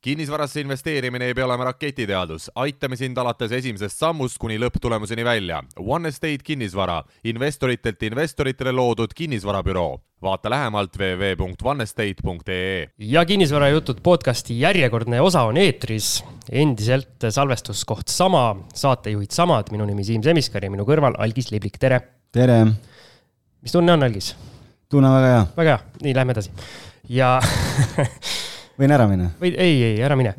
[0.00, 5.62] kinnisvarasse investeerimine ei pea olema raketiteadus, aitame sind alates esimesest sammust kuni lõpptulemuseni välja.
[5.78, 10.00] One Estate kinnisvara, investoritelt investoritele loodud kinnisvarabüroo.
[10.22, 12.88] vaata lähemalt www.onestate.ee.
[12.98, 16.24] ja kinnisvarajutud podcasti järjekordne osa on eetris.
[16.52, 22.00] endiselt salvestuskoht sama, saatejuhid samad, minu nimi Siim Semiskar ja minu kõrval Algis Liblik, tere.
[22.32, 22.66] tere.
[23.62, 24.36] mis tunne on, Algis?
[24.88, 25.46] tunne väga hea.
[25.56, 26.50] väga hea, nii lähme edasi.
[27.08, 27.40] ja
[28.78, 29.32] võin ära minna?
[29.40, 30.34] või ei, ei, ära mine.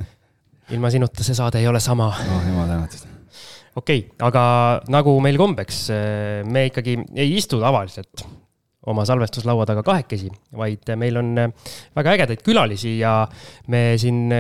[0.74, 2.10] ilma sinuta see saade ei ole sama.
[2.10, 3.08] oh jumal tänatud.
[3.76, 4.44] okei okay,, aga
[4.92, 5.88] nagu meil kombeks,
[6.46, 8.26] me ikkagi ei istu tavaliselt
[8.90, 11.36] oma salvestuslaua taga kahekesi, vaid meil on
[11.96, 13.22] väga ägedaid külalisi ja
[13.68, 14.32] me siin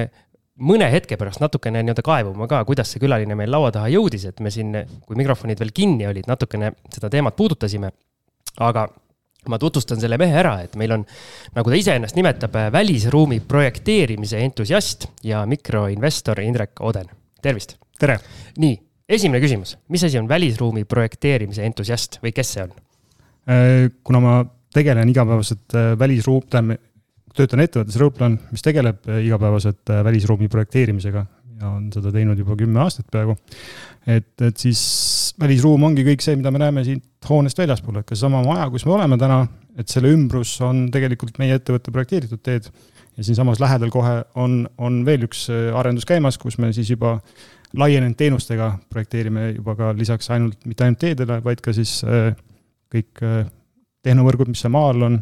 [0.59, 4.39] mõne hetke pärast natukene nii-öelda kaevume ka, kuidas see külaline meil laua taha jõudis, et
[4.43, 4.75] me siin,
[5.05, 7.91] kui mikrofonid veel kinni olid, natukene seda teemat puudutasime.
[8.59, 8.87] aga
[9.47, 11.05] ma tutvustan selle mehe ära, et meil on,
[11.55, 17.07] nagu ta iseennast nimetab, välisruumi projekteerimise entusiast ja mikroinvestor Indrek Oden.
[17.41, 17.77] tervist.
[17.99, 18.19] tere.
[18.57, 18.75] nii,
[19.09, 22.75] esimene küsimus, mis asi on välisruumi projekteerimise entusiast või kes see on?
[23.49, 24.35] Äh, kuna ma
[24.73, 26.85] tegelen igapäevaselt äh, välisruum, tähendab,
[27.35, 31.25] töötan ettevõttes Roadplan, mis tegeleb äh, igapäevaselt välisruumi projekteerimisega
[31.59, 33.35] ja on seda teinud juba kümme aastat peaaegu.
[34.07, 34.81] Et, et siis
[35.39, 38.85] välisruum ongi kõik see, mida me näeme siit hoonest väljaspool, et ka seesama maja, kus
[38.87, 39.43] me oleme täna,
[39.79, 42.71] et selle ümbrus on tegelikult meie ettevõtte projekteeritud teed.
[43.17, 47.17] ja siinsamas lähedal kohe on, on veel üks arendus käimas, kus me siis juba
[47.77, 51.99] laienenud teenustega projekteerime juba ka lisaks ainult, mitte ainult teedele, vaid ka siis
[52.89, 53.43] kõik äh,
[54.05, 55.19] tehnovõrgud, mis seal maa all on,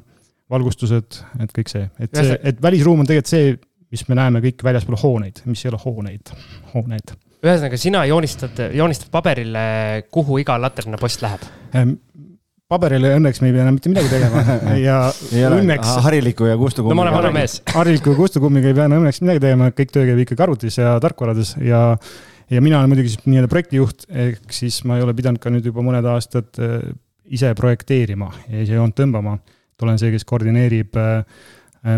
[0.52, 3.56] valgustused, et kõik see, et see, et välisruum on tegelikult see,
[3.91, 6.31] mis me näeme kõik väljaspool hooneid, mis ei ole hooneid,
[6.73, 7.16] hooned.
[7.46, 9.64] Ühesõnaga, sina joonistad, joonistad paberile,
[10.14, 11.46] kuhu iga laternapost läheb?
[11.78, 11.96] Ehm,
[12.70, 15.00] paberile õnneks me ei pea enam mitte midagi tegema ja
[15.52, 15.94] õnneks.
[16.08, 16.96] hariliku ja Kustu kummiga.
[16.96, 17.60] no ma olen vana mees.
[17.76, 20.80] hariliku ja Kustu kummiga ei pea enam õnneks midagi tegema, kõik töö käib ikkagi arvutis
[20.82, 21.84] ja tarkvarades ja
[22.48, 25.84] ja mina olen muidugi nii-öelda projektijuht, ehk siis ma ei ole pidanud ka nüüd juba
[25.84, 26.56] mõned aastad
[27.28, 29.38] ise projekteerima ja ise joont tõmbama.
[29.78, 31.44] et olen see, kes koordineerib äh,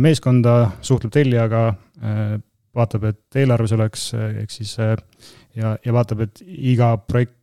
[0.04, 1.62] meeskonda, suhtleb tellijaga,
[2.04, 2.34] äh,
[2.80, 7.36] vaatab, et eelarves oleks, ehk siis ja, ja vaatab, et iga projekt,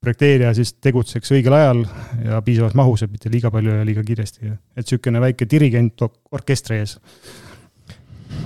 [0.00, 1.82] projekteerija siis tegutseks õigel ajal
[2.24, 4.48] ja piisavas mahus, et mitte liiga palju ja liiga kiiresti.
[4.48, 6.96] et niisugune väike dirigent orkestri ees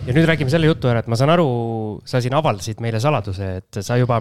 [0.04, 1.46] ja nüüd räägime selle jutu ära, et ma saan aru,
[2.08, 4.20] sa siin avaldasid meile saladuse, et sa juba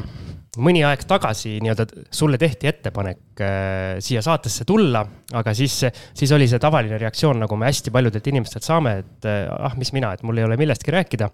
[0.64, 5.02] mõni aeg tagasi nii-öelda sulle tehti ettepanek äh, siia saatesse tulla,
[5.34, 5.80] aga siis,
[6.14, 9.94] siis oli see tavaline reaktsioon, nagu me hästi paljudelt inimestelt saame, et äh, ah, mis
[9.96, 11.30] mina, et mul ei ole millestki rääkida.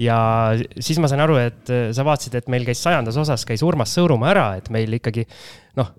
[0.00, 0.16] ja
[0.78, 3.92] siis ma sain aru, et äh, sa vaatasid, et meil käis sajandas osas käis Urmas
[3.94, 5.26] Sõõrumaa ära, et meil ikkagi
[5.78, 5.92] noh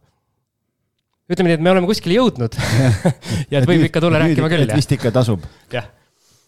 [1.31, 2.57] ütleme nii, et me oleme kuskile jõudnud
[3.52, 4.74] ja et võib ikka tulla rääkima küll.
[4.74, 5.46] vist ikka tasub.
[5.74, 5.88] jah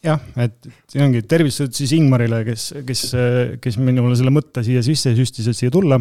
[0.07, 3.05] jah, et siin ongi tervitused siis Ingmarile, kes, kes,
[3.63, 5.99] kes minule selle mõtte siia sisse süstis, et siia tulla.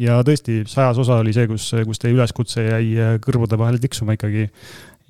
[0.00, 4.48] ja tõesti, sajas osa oli see, kus, kus teie üleskutse jäi kõrvude vahel tiksuma ikkagi.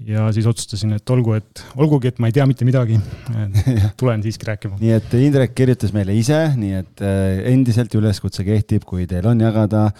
[0.07, 2.97] ja siis otsustasin, et olgu, et olgugi, et ma ei tea mitte midagi,
[4.01, 4.81] tulen siiski rääkima.
[4.81, 9.41] nii et Indrek kirjutas meile ise, nii et äh, endiselt üleskutse kehtib, kui teil on
[9.45, 9.91] jagada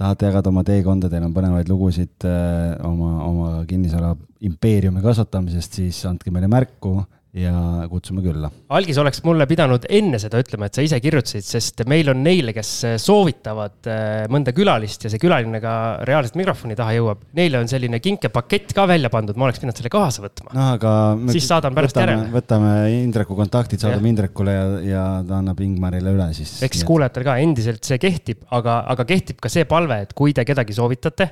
[0.00, 4.14] tahate jagada oma teekonda, teil on põnevaid lugusid äh, oma, oma kinnisvara
[4.48, 6.94] impeeriumi kasvatamisest, siis andke meile märku
[7.30, 8.48] ja kutsume külla.
[8.74, 12.50] algis oleks mulle pidanud enne seda ütlema, et sa ise kirjutasid, sest meil on neile,
[12.56, 15.74] kes soovitavad äh, mõnda külalist ja see külaline ka
[16.08, 17.22] reaalselt mikrofoni taha jõuab.
[17.38, 20.50] Neile on selline kinkepakett ka välja pandud, ma oleks pidanud selle kaasa võtma.
[20.56, 20.94] noh, aga.
[21.30, 22.32] siis saadan pärast võtame, järele.
[22.34, 26.56] võtame Indreku kontaktid, saadame Indrekule ja, ja ta annab Ingmarile üle siis.
[26.66, 30.42] eks kuulajatel ka endiselt see kehtib, aga, aga kehtib ka see palve, et kui te
[30.48, 31.30] kedagi soovitate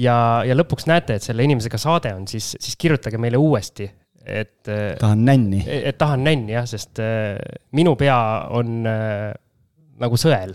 [0.00, 0.16] ja,
[0.46, 3.90] ja lõpuks näete, et selle inimesega saade on, siis, siis kirjutage meile uuesti
[4.26, 4.68] et.
[4.68, 5.62] Äh, tahan nänni.
[5.66, 7.36] et tahan nänni jah, sest äh,
[7.76, 8.18] minu pea
[8.56, 9.32] on äh,
[10.00, 10.54] nagu sõel,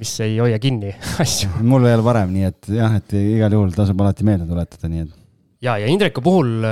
[0.00, 0.92] mis ei hoia kinni
[1.24, 1.62] asju.
[1.66, 5.16] mul veel varem, nii et jah, et igal juhul tasub alati meelde tuletada, nii et
[5.66, 6.64] ja, ja Indreku puhul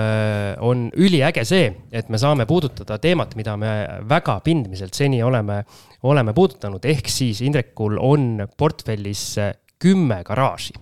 [0.64, 3.72] on üliäge see, et me saame puudutada teemat, mida me
[4.08, 5.62] väga pindmiselt seni oleme,
[6.08, 9.24] oleme puudutanud, ehk siis Indrekul on portfellis
[9.78, 10.76] kümme garaaži.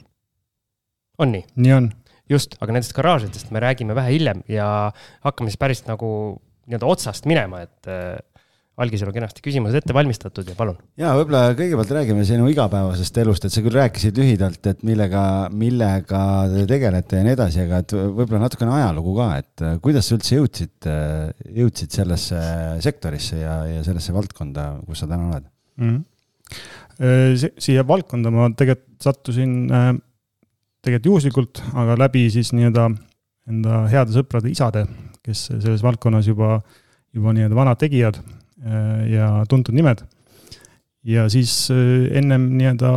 [1.18, 1.46] on nii?
[1.56, 1.90] nii on
[2.30, 4.92] just, aga nendest garaažidest me räägime vähe hiljem ja
[5.26, 6.08] hakkame siis päris nagu
[6.66, 8.16] nii-öelda otsast minema, et äh,
[8.82, 10.76] algisel on kenasti küsimused ette valmistatud ja palun.
[11.00, 15.22] ja võib-olla kõigepealt räägime sinu igapäevasest elust, et sa küll rääkisid lühidalt, et millega,
[15.54, 20.10] millega te tegelete ja nii edasi, aga et võib-olla natukene ajalugu ka, et äh, kuidas
[20.10, 22.42] sa üldse jõudsid, äh, jõudsid sellesse
[22.84, 25.48] sektorisse ja, ja sellesse valdkonda, kus sa täna oled
[25.80, 25.94] mm?
[25.94, 27.56] -hmm.
[27.62, 29.70] siia valdkonda ma tegelikult sattusin
[30.86, 32.88] tegelikult juhuslikult, aga läbi siis nii-öelda
[33.50, 34.84] enda heade sõprade isade,
[35.26, 36.60] kes selles valdkonnas juba,
[37.14, 38.20] juba nii-öelda vanad tegijad,
[39.10, 40.04] ja tuntud nimed.
[41.06, 42.96] ja siis ennem nii-öelda,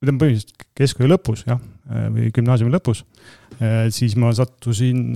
[0.00, 1.60] ütleme põhimõtteliselt keskkooli lõpus jah,
[2.14, 3.02] või gümnaasiumi lõpus,
[3.92, 5.10] siis ma sattusin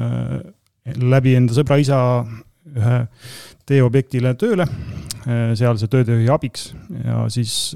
[1.00, 1.98] läbi enda sõbra isa
[2.74, 2.98] ühe
[3.68, 4.66] teeobjektile tööle,
[5.56, 6.72] sealse töötööjuhi abiks
[7.04, 7.74] ja siis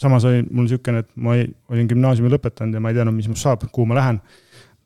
[0.00, 3.28] samas oli mul niisugune, et ma ei, olin gümnaasiumi lõpetanud ja ma ei teadnud, mis
[3.30, 4.20] must saab, kuhu ma lähen.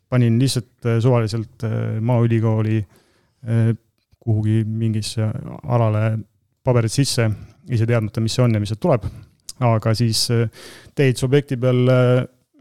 [0.09, 3.75] panin lihtsalt äh, suvaliselt äh, Maaülikooli äh,
[4.19, 5.29] kuhugi mingisse
[5.69, 6.19] alale
[6.65, 7.29] paberid sisse,
[7.69, 9.05] ise teadmata, mis see on ja mis sealt tuleb.
[9.59, 10.29] aga siis
[10.95, 11.81] teeehitusobjekti peal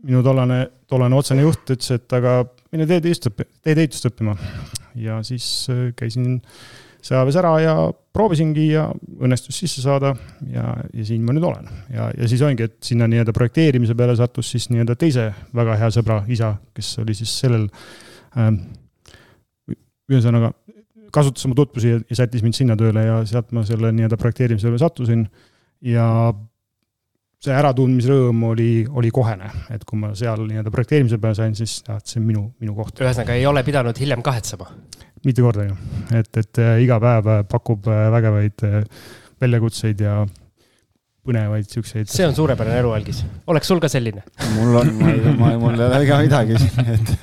[0.04, 2.40] minu tollane, tollane otsene juht ütles, et aga
[2.72, 4.36] mine teedeehitust, teedeehitust õppima.
[4.96, 6.40] ja siis käisin
[7.08, 7.76] sõjaväes ära ja
[8.16, 8.88] proovisingi ja
[9.24, 10.14] õnnestus sisse saada
[10.52, 11.70] ja, ja siin ma nüüd olen.
[11.94, 15.92] ja, ja siis ongi, et sinna nii-öelda projekteerimise peale sattus siis nii-öelda teise väga hea
[16.00, 17.68] sõbra isa, kes oli siis sellel
[18.38, 18.64] ähm,,
[20.12, 20.52] ühesõnaga,
[21.14, 24.80] kasutas oma tutvusi ja, ja sättis mind sinna tööle ja sealt ma selle nii-öelda projekteerimisele
[24.82, 25.26] sattusin
[25.86, 26.08] ja
[27.44, 32.06] see äratundmisrõõm oli, oli kohene, et kui ma seal nii-öelda projekteerimise peale sain, siis tead,
[32.10, 32.98] see on minu, minu koht.
[33.04, 34.72] ühesõnaga ei ole pidanud hiljem kahetsema?
[35.26, 35.74] Mitte kordagi,
[36.18, 38.66] et, et äh, iga päev äh, pakub äh, vägevaid
[39.42, 40.20] väljakutseid ja
[41.28, 42.10] põnevaid siukseid.
[42.12, 43.24] see on suurepärane elu, Algis.
[43.52, 44.24] oleks sul ka selline?
[44.56, 47.14] mul on, ma ei, ma, mul ei ole ka midagi siin, et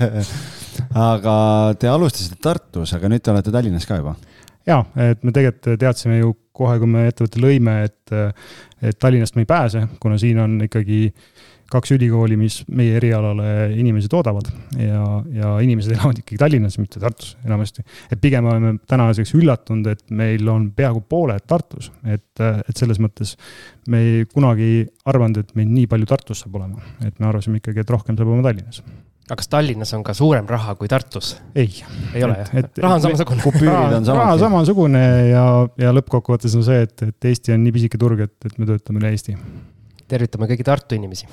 [0.99, 1.37] aga
[1.81, 4.17] te alustasite Tartus, aga nüüd te olete Tallinnas ka juba?
[4.69, 8.37] jaa, et me tegelikult teadsime ju kohe, kui me ettevõtte lõime, et,
[8.85, 13.49] et Tallinnast me ei pääse, kuna siin on ikkagi äh, kaks ülikooli, mis meie erialale
[13.75, 14.49] inimesi toodavad
[14.79, 15.05] ja,
[15.35, 17.85] ja inimesed elavad ikkagi Tallinnas, mitte Tartus enamasti.
[18.13, 23.35] et pigem oleme tänaseks üllatunud, et meil on peaaegu pooled Tartus, et, et selles mõttes
[23.91, 27.83] me ei kunagi arvanud, et meil nii palju Tartus saab olema, et me arvasime ikkagi,
[27.83, 28.85] et rohkem saab olema Tallinnas
[29.25, 31.35] aga kas Tallinnas on ka suurem raha kui Tartus?
[31.57, 31.81] ei.
[32.13, 32.51] ei ole jah?
[32.85, 33.71] raha on samasugune.
[33.71, 35.47] raha on raha samasugune ja,
[35.81, 39.01] ja lõppkokkuvõttes on see, et, et Eesti on nii pisike turg, et, et me töötame
[39.01, 39.39] üle Eesti.
[40.13, 41.31] tervitame kõiki Tartu inimesi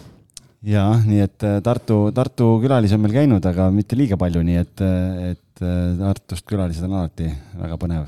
[0.67, 4.61] jaa, nii et äh, Tartu, Tartu külalisi on meil käinud, aga mitte liiga palju, nii
[4.61, 7.29] et, äh, et äh, Tartust külalised on alati
[7.61, 8.05] väga põnev.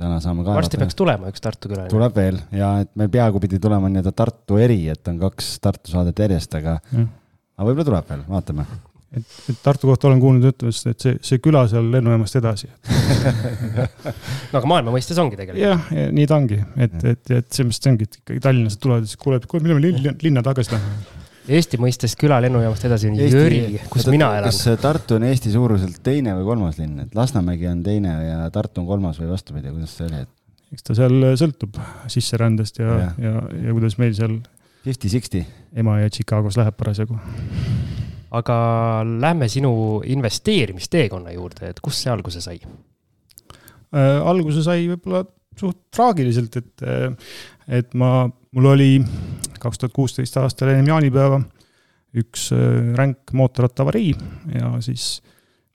[0.00, 0.54] täna saame ka.
[0.56, 1.92] varsti peaks tulema üks Tartu külaline.
[1.92, 5.92] tuleb veel ja et meil peaaegu pidi tulema nii-öelda Tartu eri, et on kaks Tartu
[5.92, 8.66] saadet järjest, aga, aga võib-olla tuleb veel, vaatame
[9.10, 12.70] et, et Tartu kohta olen kuulnud ütlemist, et see, see küla seal lennujaamast edasi
[14.50, 15.62] no aga maailma mõistes ongi tegelikult.
[15.62, 19.06] jah ja,, nii ta ongi, et, et, et selles mõttes ongi, et ikkagi tallinlased tulevad
[19.06, 21.19] ja siis kuulevad, kuule, millal me linna, linna tagasi läheme
[21.50, 24.52] Eesti mõistes küla lennujaamast edasi on Eesti, Jüri, kus mina elan.
[24.52, 28.84] kas Tartu on Eesti suuruselt teine või kolmas linn, et Lasnamägi on teine ja Tartu
[28.84, 30.30] on kolmas või vastupidi, kuidas see oli, et?
[30.70, 31.80] eks ta seal sõltub
[32.12, 34.38] sisserändest ja, ja, ja, ja kuidas meil seal
[34.84, 35.42] Fifty-sixty.
[35.76, 37.18] ema ja Chicagos läheb parasjagu.
[38.30, 38.56] aga
[39.04, 39.72] lähme sinu
[40.06, 44.20] investeerimisteekonna juurde, et kust see alguse sai äh,?
[44.22, 45.24] alguse sai võib-olla
[45.58, 46.84] suht traagiliselt, et,
[47.68, 48.92] et ma, mul oli
[49.60, 51.40] kaks tuhat kuusteist aastal ennem jaanipäeva
[52.20, 54.14] üks äh, ränk mootorrattavarii
[54.54, 55.20] ja siis,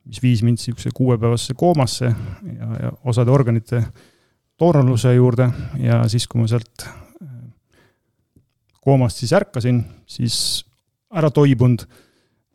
[0.05, 3.83] mis viis mind niisuguse kuuepäevasesse koomasse ja, ja osade organite
[4.57, 5.49] toornaluse juurde
[5.83, 7.29] ja siis, kui ma sealt äh,
[8.81, 10.39] koomast siis ärkasin, siis
[11.15, 11.85] ära toibunud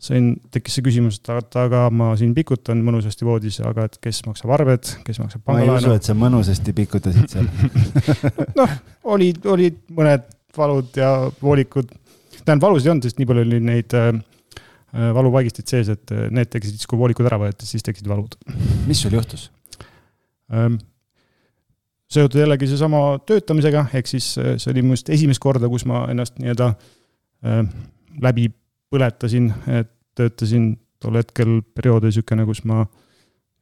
[0.00, 4.53] sain, tekkis see küsimus, et aga ma siin pikutan mõnusasti voodis, aga et kes maksab
[4.56, 5.73] arved, kes maksab pangalaenu.
[5.73, 7.49] ma ei usu, et sa mõnusasti pikutasid seal
[8.61, 8.76] noh,
[9.12, 10.25] olid, olid mõned
[10.57, 11.90] valud ja voolikud.
[12.45, 14.12] tähendab, valusid ei olnud, sest nii palju oli neid äh,
[14.95, 18.37] äh valuvaigisteid sees, et äh, need tekkisid siis, kui voolikud ära võeti, siis tekkisid valud.
[18.88, 19.50] mis sul juhtus
[20.52, 20.80] ähm,?
[22.11, 26.07] seotud jällegi seesama töötamisega, ehk siis äh, see oli minu arust esimest korda, kus ma
[26.11, 27.62] ennast nii-öelda äh,
[28.23, 28.49] läbi
[28.90, 32.83] põletasin, et töötasin tol hetkel perioodi niisugune, kus ma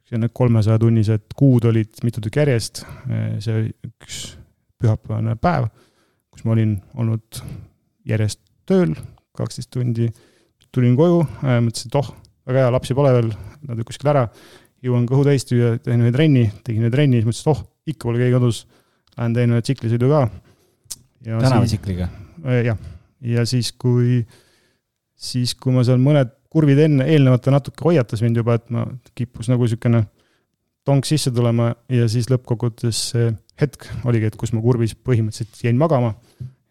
[0.09, 2.81] selline kolmesaja tunnised kuud olid mitu tükki järjest,
[3.45, 4.23] see oli üks
[4.81, 5.69] pühapäevane päev,
[6.39, 7.43] kus ma olin olnud
[8.09, 8.95] järjest tööl,
[9.37, 10.09] kaksteist tundi,
[10.75, 12.11] tulin koju, mõtlesin, et oh,
[12.49, 13.31] väga hea, lapsi pole veel,
[13.67, 14.25] nad olid kuskil ära,
[14.85, 18.09] jõuan kõhu täis tüüa, teen ühe trenni, tegin ühe trenni, siis mõtlesin, et oh, ikka
[18.09, 18.65] pole keegi kodus,
[19.17, 20.27] lähen teen ühe tsiklisõidu ka.
[21.27, 22.13] tänavatsikliga?
[22.63, 22.85] jah,
[23.35, 24.37] ja siis, kui äh,
[25.19, 28.87] siis kui ma seal mõned kurvid enne, eelnevalt ta natuke hoiatas mind juba, et ma
[29.19, 30.05] kippus nagu niisugune
[30.89, 33.31] tonk sisse tulema ja siis lõppkokkuvõttes see
[33.61, 36.15] hetk oligi, et kus ma kurvis põhimõtteliselt jäin magama.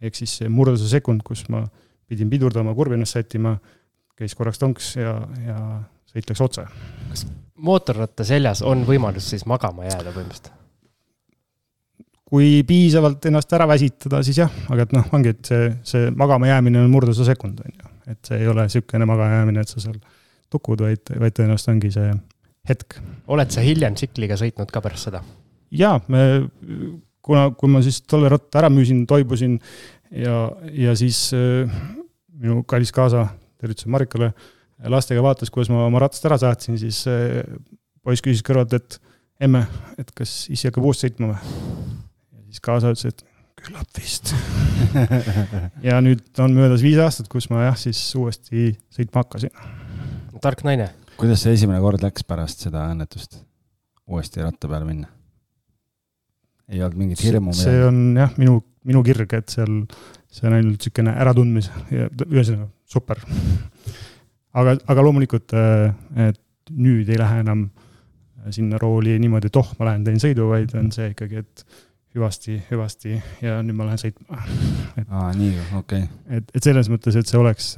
[0.01, 1.63] ehk siis see murduse sekund, kus ma
[2.07, 3.57] pidin pidurdama, kurvi ennast sättima,
[4.17, 5.57] käis korraks tonks ja, ja
[6.11, 6.67] sõit läks otse.
[7.09, 7.25] kas
[7.57, 10.53] mootorratta seljas on võimalus siis magama jääda põhimõtteliselt?
[12.27, 16.49] kui piisavalt ennast ära väsitada, siis jah, aga et noh, ongi, et see, see magama
[16.49, 19.97] jäämine on murduse sekund, on ju et see ei ole niisugune magajäämine, et sa seal
[20.53, 22.11] tukud, vaid, vaid tõenäoliselt ongi see
[22.69, 22.99] hetk.
[23.27, 25.23] oled sa hiljem tsikliga sõitnud ka pärast seda?
[25.71, 26.23] jaa, me
[27.27, 29.57] kuna, kui ma siis tolle ratta ära müüsin, toibusin
[30.11, 31.79] ja, ja siis äh,
[32.37, 33.27] minu kallis kaasa,
[33.61, 34.31] tervitused Marikale,
[34.93, 37.41] lastega vaatas, kuidas ma oma ratast ära saatsin, siis äh,
[38.05, 38.99] poiss küsis kõrvalt, et
[39.43, 39.65] emme,
[39.99, 41.55] et kas isi hakkab uuesti sõitma või?
[42.37, 43.25] ja siis kaasa ütles, et
[43.57, 44.33] küllap vist
[45.87, 49.53] ja nüüd on möödas viis aastat, kus ma jah, siis uuesti sõitma hakkasin.
[50.41, 50.91] tark naine.
[51.17, 53.39] Kuidas see esimene kord läks pärast seda õnnetust,
[54.07, 55.09] uuesti ratta peale minna?
[56.67, 57.55] ei olnud mingit hirmu?
[57.55, 59.79] see on jah, minu, minu kirg, et seal,
[60.31, 63.23] see on ainult niisugune äratundmis ja ühesõnaga super.
[64.57, 67.67] aga, aga loomulikult, äh, et nüüd ei lähe enam
[68.53, 71.65] sinna rooli niimoodi, et oh, ma lähen teen sõidu, vaid on see ikkagi, et
[72.15, 74.43] hüvasti, hüvasti ja nüüd ma lähen sõitma.
[75.07, 76.37] aa, nii, okei okay..
[76.39, 77.73] et, et selles mõttes, et see oleks,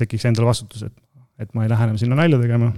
[0.00, 0.96] tekiks endal vastutus, et,
[1.40, 2.70] et ma ei lähe enam sinna nalja tegema,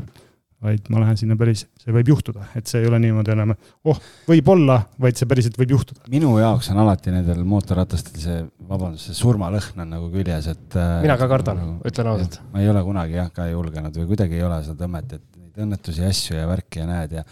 [0.66, 3.52] vaid ma lähen sinna päris, see võib juhtuda, et see ei ole niimoodi enam,
[3.86, 3.98] oh,
[4.28, 6.06] võib-olla, vaid see päriselt võib juhtuda.
[6.12, 8.38] minu jaoks on alati nendel mootorratastel see,
[8.70, 10.78] vabandust, see surmalõhn on nagu küljes, et.
[11.04, 12.40] mina ka kardan nagu,, ütlen ausalt.
[12.54, 15.62] ma ei ole kunagi jah, ka julgenud või kuidagi ei ole seda tõmmet, et neid
[15.66, 17.26] õnnetusi ja asju ja värki ja näed ja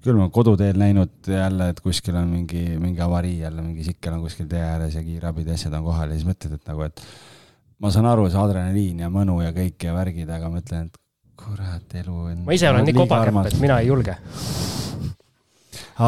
[0.00, 4.22] küll ma koduteel näinud jälle, et kuskil on mingi, mingi avarii jälle, mingi sikkel on
[4.24, 7.02] kuskil tee ääres ja kiirabid ja asjad on kohal ja siis mõtled, et nagu, et
[7.80, 11.00] ma saan aru, see adrenaliin ja mõnu ja kõik ja värgid, aga mõtlen, et
[11.40, 12.42] kurat, elu on.
[12.44, 14.16] ma ise olen nii kobakäpp, et mina ei julge.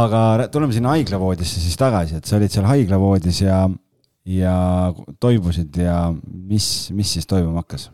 [0.02, 0.21] aga
[0.52, 3.64] tuleme sinna haiglavoodisse siis tagasi, et sa olid seal haiglavoodis ja,
[4.29, 4.55] ja
[5.21, 7.88] toibusid ja mis, mis siis toimuma hakkas?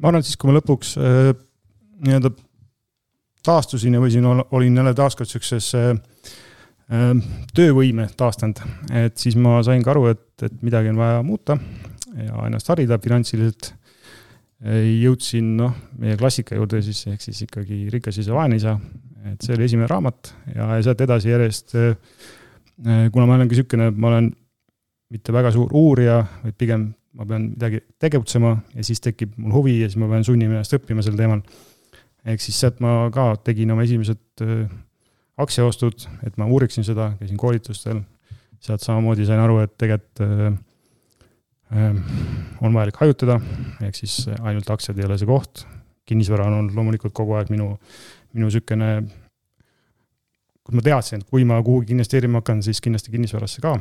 [0.00, 1.32] ma arvan, et siis, kui ma lõpuks äh,
[2.04, 2.34] nii-öelda
[3.44, 5.94] taastusin ja võisin, olin jälle taaskord sihukeses äh,
[7.56, 8.60] töövõime taastanud,
[8.92, 11.56] et siis ma sain ka aru, et, et midagi on vaja muuta
[12.26, 13.74] ja ennast harida finantsiliselt.
[14.60, 18.74] jõudsin noh, meie klassika juurde siis, ehk siis ikkagi Rikas isa, vaene isa,
[19.30, 21.72] et see oli esimene raamat ja, ja sealt edasi järjest,
[22.76, 24.28] kuna ma olengi niisugune, ma olen
[25.10, 29.80] mitte väga suur uurija, vaid pigem ma pean midagi tegutsema ja siis tekib mul huvi
[29.80, 31.42] ja siis ma pean sunnima ennast õppima sel teemal.
[32.28, 34.64] Ehk siis sealt ma ka tegin oma esimesed äh,
[35.40, 38.02] aktsiaostud, et ma uuriksin seda, käisin koolitustel,
[38.60, 40.58] sealt samamoodi sain aru, et tegelikult äh, äh,
[41.70, 43.36] on vajalik hajutada,
[43.86, 45.64] ehk siis ainult aktsiad ei ole see koht,
[46.08, 47.72] kinnisvara on olnud loomulikult kogu aeg minu,
[48.34, 48.90] minu niisugune,
[50.66, 53.76] kus ma teadsin, et kui ma kuhugi investeerima hakkan, siis kindlasti kinnisvarasse ka,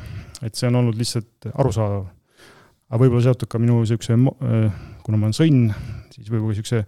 [0.45, 2.07] et see on olnud lihtsalt arusaadav.
[2.89, 4.17] aga võib-olla seotud ka minu niisuguse,
[5.05, 5.67] kuna ma olen sõnn,
[6.13, 6.83] siis võib-olla niisuguse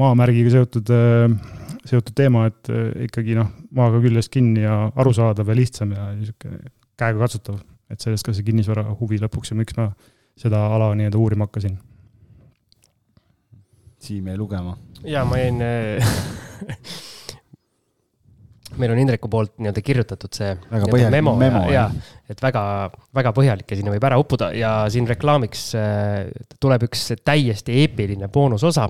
[0.00, 2.72] maamärgiga seotud, äh, seotud teema, et
[3.08, 7.62] ikkagi noh, maaga küljest kinni ja arusaadav ja lihtsam ja niisugune käegakatsutav.
[7.90, 9.90] et sellest ka see kinnisvara huvi lõpuks ja miks ma
[10.38, 11.78] seda ala nii-öelda uurima hakkasin.
[14.04, 14.76] Siim jäi lugema.
[15.04, 16.14] ja ma jäin äh,
[18.80, 22.64] meil on Indreku poolt nii-öelda kirjutatud see väga põhjalik memo, memo ja, ja, et väga,
[23.14, 26.28] väga põhjalik ja sinna võib ära uppuda ja siin reklaamiks äh,
[26.60, 28.88] tuleb üks täiesti eepiline boonusosa,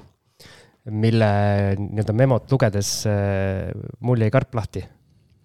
[0.90, 1.30] mille
[1.78, 3.70] nii-öelda memot lugedes äh,
[4.00, 4.84] mul jäi karp lahti.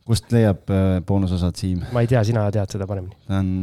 [0.09, 0.63] kust leiab
[1.05, 1.83] boonusosad, Siim?
[1.93, 3.19] ma ei tea, sina tead seda paremini.
[3.27, 3.53] ta on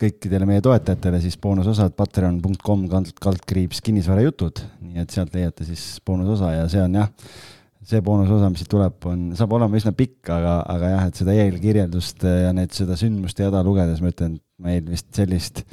[0.00, 2.84] kõikidele meie toetajatele siis boonusosad patreon.com
[3.20, 7.10] kaldkriips kinnisvarajutud, nii et sealt leiate siis boonusosa ja see on jah
[7.90, 11.34] see boonusosa, mis siit tuleb, on, saab olema üsna pikk, aga, aga jah, et seda
[11.44, 15.64] eelkirjeldust ja need, seda sündmuste jada lugedes ma ütlen, meil vist sellist,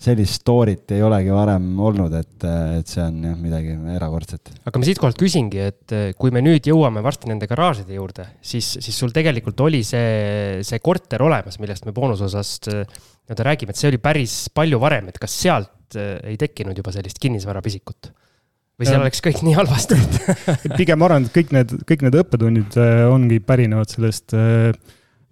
[0.00, 2.46] sellist story't ei olegi varem olnud, et,
[2.78, 4.52] et see on jah, midagi erakordset.
[4.64, 8.96] aga ma siitkohalt küsingi, et kui me nüüd jõuame varsti nende garaažide juurde, siis, siis
[8.96, 14.00] sul tegelikult oli see, see korter olemas, millest me boonusosast nii-öelda räägime, et see oli
[14.02, 18.12] päris palju varem, et kas sealt ei tekkinud juba sellist kinnisvarapisikut?
[18.80, 19.96] või seal oleks kõik nii halvasti
[20.80, 22.78] pigem ma arvan, et kõik need, kõik need õppetunnid
[23.10, 24.72] ongi pärinevad sellest, äh,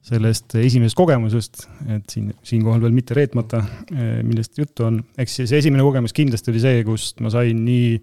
[0.09, 1.63] sellest esimesest kogemusest,
[1.95, 3.61] et siin, siinkohal veel mitte reetmata,
[3.93, 5.03] äh, millest juttu on.
[5.19, 7.95] eks see esimene kogemus kindlasti oli see, kust ma sain nii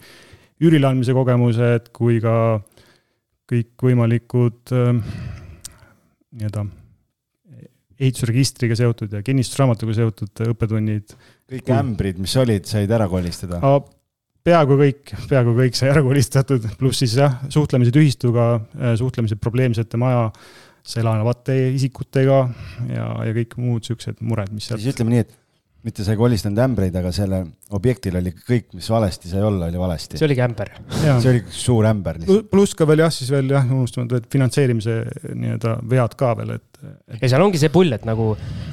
[0.64, 2.36] üürile andmise kogemused kui ka
[3.52, 4.74] kõikvõimalikud
[6.36, 6.66] nii-öelda
[8.00, 11.14] ehitusregistriga seotud ja kinnistusraamatuga seotud õppetunnid.
[11.52, 13.62] kõik ämbrid, mis olid, said ära kolistada?
[14.46, 19.98] peaaegu kõik, peaaegu kõik sai ära kolistatud, pluss siis jah, suhtlemised ühistuga, äh, suhtlemised probleemsete
[19.98, 20.38] majas
[21.02, 22.44] elavate isikutega
[22.92, 24.84] ja, ja kõik muud siuksed mured, mis sealt.
[24.84, 25.34] siis ütleme nii, et
[25.86, 27.46] mitte sa ei kolistanud ämbreid, aga sellel
[27.78, 30.18] objektil oli kõik, mis valesti sai olla, oli valesti.
[30.18, 30.72] see oligi ämber.
[30.98, 32.24] see oli suur ämber.
[32.50, 34.98] pluss ka veel jah, siis veel jah, unustamata, et finantseerimise
[35.38, 37.20] nii-öelda vead ka veel, et, et....
[37.22, 38.32] ja seal ongi see pull, et nagu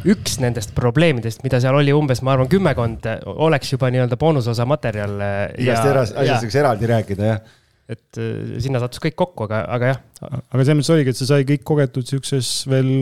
[0.09, 5.19] üks nendest probleemidest, mida seal oli umbes, ma arvan, kümmekond, oleks juba nii-öelda boonusosa materjal.
[5.61, 7.59] igast asjast võiks eraldi rääkida, jah
[7.95, 10.01] et äh, sinna sattus kõik kokku, aga, aga jah.
[10.29, 12.93] aga selles mõttes oligi, et see sai kõik kogetud sihukeses veel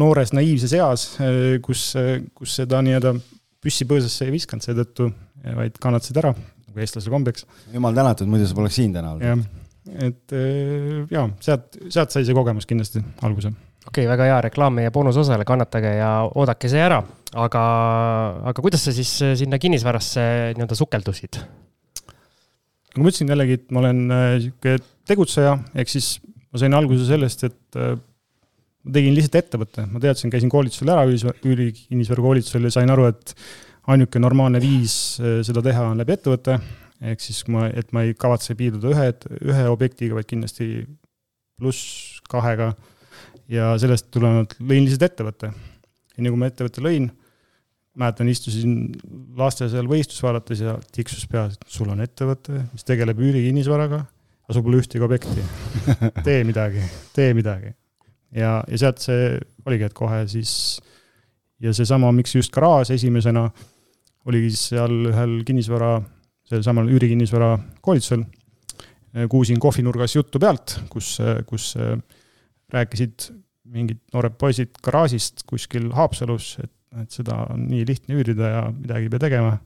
[0.00, 1.06] noores naiivses eas,
[1.64, 1.90] kus,
[2.38, 3.14] kus seda nii-öelda
[3.64, 5.08] püssi põõsasse ei visanud seetõttu,
[5.58, 6.34] vaid kannatasid ära,
[6.68, 7.46] nagu eestlase kombeks.
[7.74, 9.48] jumal tänatud, muidu sa poleks siin täna olnud.
[10.08, 10.36] et
[11.14, 13.54] ja sealt, sealt sai see kogemus kindlasti alguse
[13.88, 17.00] okei okay,, väga hea reklaam meie boonusosale, kannatage ja oodake see ära.
[17.38, 17.62] aga,
[18.50, 20.22] aga kuidas sa siis äh, sinna kinnisvarasse
[20.56, 21.40] nii-öelda sukeldusid?
[22.98, 24.74] Nagu ma ütlesin jällegi, et ma olen äh, sihuke
[25.06, 26.16] tegutseja, ehk siis
[26.50, 27.94] ma sain alguse sellest, et äh,
[28.82, 33.34] ma tegin lihtsalt ettevõtte, ma teadsin, käisin koolitusel ära, üürikinnisvara koolitusel ja sain aru, et
[33.88, 34.92] ainuke normaalne viis
[35.46, 36.58] seda teha on läbi ettevõtte.
[36.98, 39.10] ehk siis ma, et ma ei kavatse piirduda ühe,
[39.46, 40.82] ühe objektiga, vaid kindlasti
[41.58, 42.72] pluss kahega
[43.48, 45.52] ja sellest tulenevalt lõin lihtsalt ettevõtte.
[45.52, 47.08] ja nii kui ma ettevõtte lõin,
[47.98, 48.76] mäletan, istusin
[49.38, 54.02] laste seal võistlust vaadates ja tiksus peas, et sul on ettevõte, mis tegeleb üürikinnisvaraga,
[54.46, 55.44] aga sul pole ühtegi objekti.
[56.26, 56.84] tee midagi,
[57.16, 57.74] tee midagi.
[58.34, 59.32] ja, ja sealt see
[59.66, 60.52] oligi, et kohe siis
[61.62, 63.48] ja seesama, miks just garaaž esimesena,
[64.28, 65.96] oligi siis seal ühel kinnisvara,
[66.48, 68.24] sel samal üürikinnisvara koolitusel.
[69.28, 71.72] kuulsin kohvinurgas juttu pealt, kus, kus
[72.72, 73.30] rääkisid
[73.72, 79.08] mingid noored poisid garaažist kuskil Haapsalus, et, et seda on nii lihtne üürida ja midagi
[79.08, 79.58] ei pea tegema.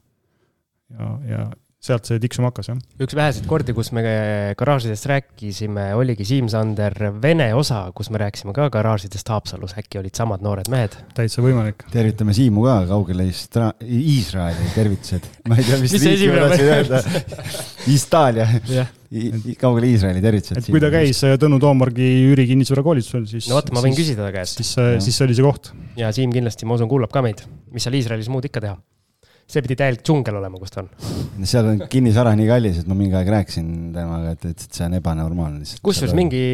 [0.93, 1.43] ja, ja
[1.83, 2.79] sealt see tiksuma hakkas, jah.
[3.03, 4.03] üks väheseid kordi, kus me
[4.59, 10.45] garaažidest rääkisime, oligi Siim-Sander Vene osa, kus me rääkisime ka garaažidest Haapsalus, äkki olid samad
[10.47, 10.95] noored mehed?
[11.17, 11.83] täitsa võimalik.
[11.91, 15.27] tervitame Siimu ka kaugele Istra-, Iisraeli, tervitused.
[15.51, 17.03] ma ei tea, mis riiki ma tahtsin öelda.
[17.97, 18.47] Itaalia
[19.65, 20.63] kaugele Iisraeli tervitused.
[20.63, 23.51] et kui ta käis äh, Tõnu Toomargi üürikinnisvara koolitusel, siis.
[23.51, 24.63] no vot, ma võin küsida ta käest.
[24.63, 25.75] siis, äh, siis see oli see koht.
[25.99, 27.43] ja Siim kindlasti, ma usun, kuulab ka meid.
[27.75, 28.79] mis seal Iisraelis muud ikka teha
[29.51, 30.91] see pidi täielik džungel olema, kus ta on.
[31.49, 34.99] seal on kinnisvara nii kallis, et ma mingi aeg rääkisin temaga, et, et see on
[34.99, 35.83] ebanormaalne lihtsalt.
[35.87, 36.45] kusjuures mingi,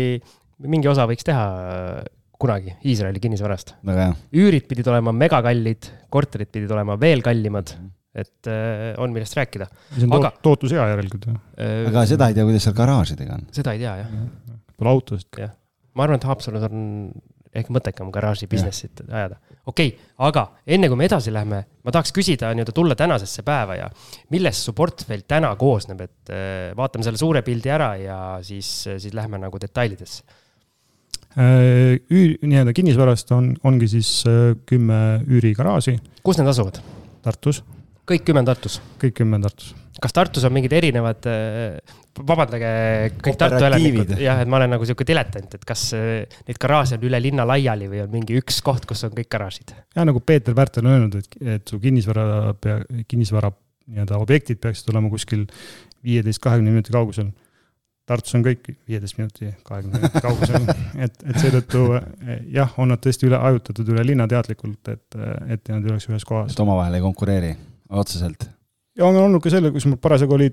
[0.67, 2.01] mingi osa võiks teha äh,
[2.39, 3.77] kunagi Iisraeli kinnisvarast.
[3.87, 4.17] väga hea.
[4.45, 7.75] üürid pidid olema megakallid, korterid pidid olema veel kallimad
[8.19, 9.69] et äh, on millest rääkida.
[9.95, 11.89] see on aga, tootlus hea järelikult ju äh,.
[11.91, 13.49] aga seda ei tea, kuidas seal garaažidega on.
[13.55, 14.29] seda ei tea jah ja..
[14.79, 15.29] Pole autosid.
[15.43, 15.53] jah,
[15.99, 16.83] ma arvan, et Haapsalus on
[17.55, 22.13] ehk mõttekam garaaži business'it ajada okei okay,, aga enne kui me edasi läheme, ma tahaks
[22.17, 23.89] küsida nii-öelda tulla tänasesse päeva ja
[24.33, 29.15] millest su portfell täna koosneb, et äh, vaatame selle suure pildi ära ja siis, siis
[29.17, 30.25] lähme nagu detailidesse.
[31.39, 35.99] Äh, üür, nii-öelda kinnisvarast on, ongi siis äh, kümme üürigaraaži.
[36.25, 36.81] kus need asuvad?
[37.23, 37.63] Tartus.
[38.09, 38.81] Kõik kümme on Tartus?
[39.03, 42.69] kõik kümme on Tartus kas Tartus on mingid erinevad, äh, vabandage,
[43.23, 46.99] kõik Tartu elanikud, jah, et ma olen nagu sihuke diletant, et kas äh, neid garaaže
[46.99, 49.75] on üle linna laiali või on mingi üks koht, kus on kõik garaažid?
[49.97, 52.55] ja nagu Peeter Värtel on öelnud, et, et su kinnisvara
[53.09, 53.53] kinnisvara
[53.89, 55.47] nii-öelda objektid peaksid olema kuskil
[56.05, 57.31] viieteist, kahekümne minuti kaugusel.
[58.09, 60.69] Tartus on kõik viieteist minuti, kahekümne minuti kaugusel,
[61.05, 61.83] et, et seetõttu
[62.55, 65.19] jah, on nad tõesti üle hajutatud üle linna teadlikult, et,
[65.49, 66.53] et nad ei oleks ühes kohas.
[66.55, 67.57] et omavahel ei konkureeri
[67.89, 68.49] otseselt
[68.99, 70.49] ja on olnud ka selle, kus mul parasjagu oli,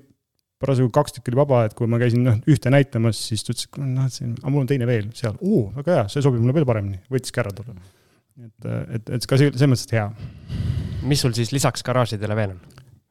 [0.62, 3.68] parasjagu kaks tükki oli vaba, et kui ma käisin noh, ühte näitamas, siis ta ütles,
[3.70, 6.44] et noh, et siin, aga mul on teine veel seal, oo, väga hea, see sobib
[6.44, 7.76] mulle veel paremini, võttiski ära tulla.
[8.46, 8.70] et,
[9.00, 10.08] et, et ka selles mõttes, et hea.
[11.10, 12.62] mis sul siis lisaks garaažidele veel on?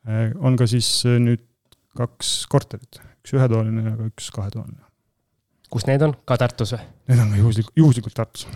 [0.04, 1.44] Äh, on ka siis äh, nüüd
[1.98, 4.82] kaks korterit, üks ühetoaline ja üks kahetoaline.
[5.72, 6.84] kus need on, ka Tartus või?
[7.10, 8.46] Need on ka juhuslikult, juhuslikult Tartus.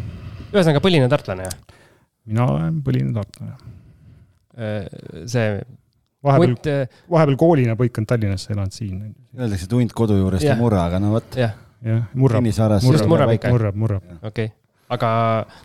[0.53, 1.83] ühesõnaga põline tartlane, jah?
[2.29, 3.75] mina olen põline tartlane.
[4.59, 5.61] Äh, see
[6.25, 9.01] vahepeal hunt..., äh, vahepeal koolina põikanud Tallinnasse, elanud siin.
[9.39, 10.59] Öeldakse, et hunt kodu juurest yeah.
[10.59, 11.39] ei murra, aga no vot.
[11.39, 11.57] jah
[12.15, 12.43] murrab.
[12.43, 12.83] kinnisvaras.
[12.85, 13.51] just murrab ikka.
[13.51, 14.03] murrab, murrab.
[14.23, 14.49] okei okay.,
[14.89, 15.11] aga.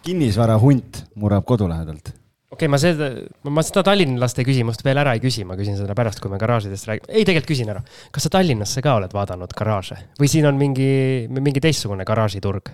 [0.05, 2.13] kinnisvara hunt murrab kodu lähedalt.
[2.13, 3.09] okei okay,, ma seda,
[3.49, 6.89] ma seda tallinlaste küsimust veel ära ei küsi, ma küsin seda pärast, kui me garaažidest
[6.89, 7.09] räägime.
[7.09, 7.83] ei, tegelikult küsin ära.
[8.11, 10.91] kas sa Tallinnasse ka oled vaadanud garaaže või siin on mingi,
[11.33, 12.73] mingi teistsugune garaažiturg?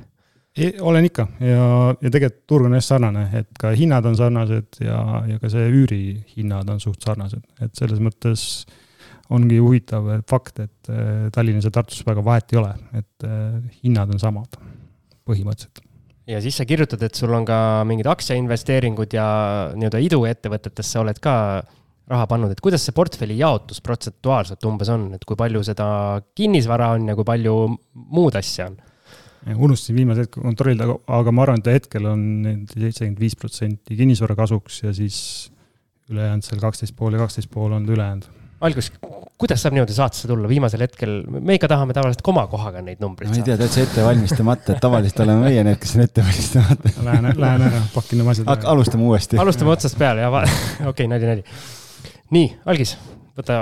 [0.81, 1.63] Olen ikka ja,
[2.01, 5.65] ja tegelikult turg on hästi sarnane, et ka hinnad on sarnased ja, ja ka see
[5.71, 8.45] üürihinnad on suht sarnased, et selles mõttes
[9.33, 14.11] ongi huvitav fakt, et äh, Tallinnas ja Tartus väga vahet ei ole, et äh, hinnad
[14.13, 14.57] on samad
[15.29, 15.83] põhimõtteliselt.
[16.29, 19.27] ja siis sa kirjutad, et sul on ka mingid aktsiainvesteeringud ja
[19.75, 21.35] nii-öelda iduettevõtetesse oled ka
[22.09, 25.87] raha pannud, et kuidas see portfelli jaotus protsentuaalselt umbes on, et kui palju seda
[26.37, 27.55] kinnisvara on ja kui palju
[27.93, 28.79] muud asja on?
[29.47, 32.25] Unustasin viimase hetke kontrollida, aga, aga ma arvan, et hetkel on
[32.73, 35.19] seitsekümmend viis protsenti kinnisvara kasuks ja siis
[36.09, 38.27] ülejäänud seal kaksteist pool ja kaksteist pool on üleäänud.
[38.59, 38.89] algus,
[39.39, 43.39] kuidas saab niimoodi saatesse tulla, viimasel hetkel, me ikka tahame tavaliselt komakohaga neid numbreid saada.
[43.39, 46.93] ma ei tea, täitsa ette valmistamata, et tavaliselt oleme meie need, kes on ette valmistamata
[47.07, 48.67] Lähen, lähen ära, pakin oma asjad ära.
[48.73, 49.39] alustame uuesti.
[49.39, 51.45] alustame otsast peale ja okei okay,, nali, nali.
[52.35, 52.97] nii, algis,
[53.39, 53.61] võta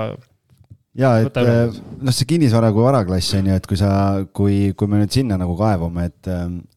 [0.96, 1.56] ja et üle.
[2.00, 3.90] noh, see kinnisvara kui varaklass on ju, et kui sa,
[4.32, 6.32] kui, kui me nüüd sinna nagu kaevume, et,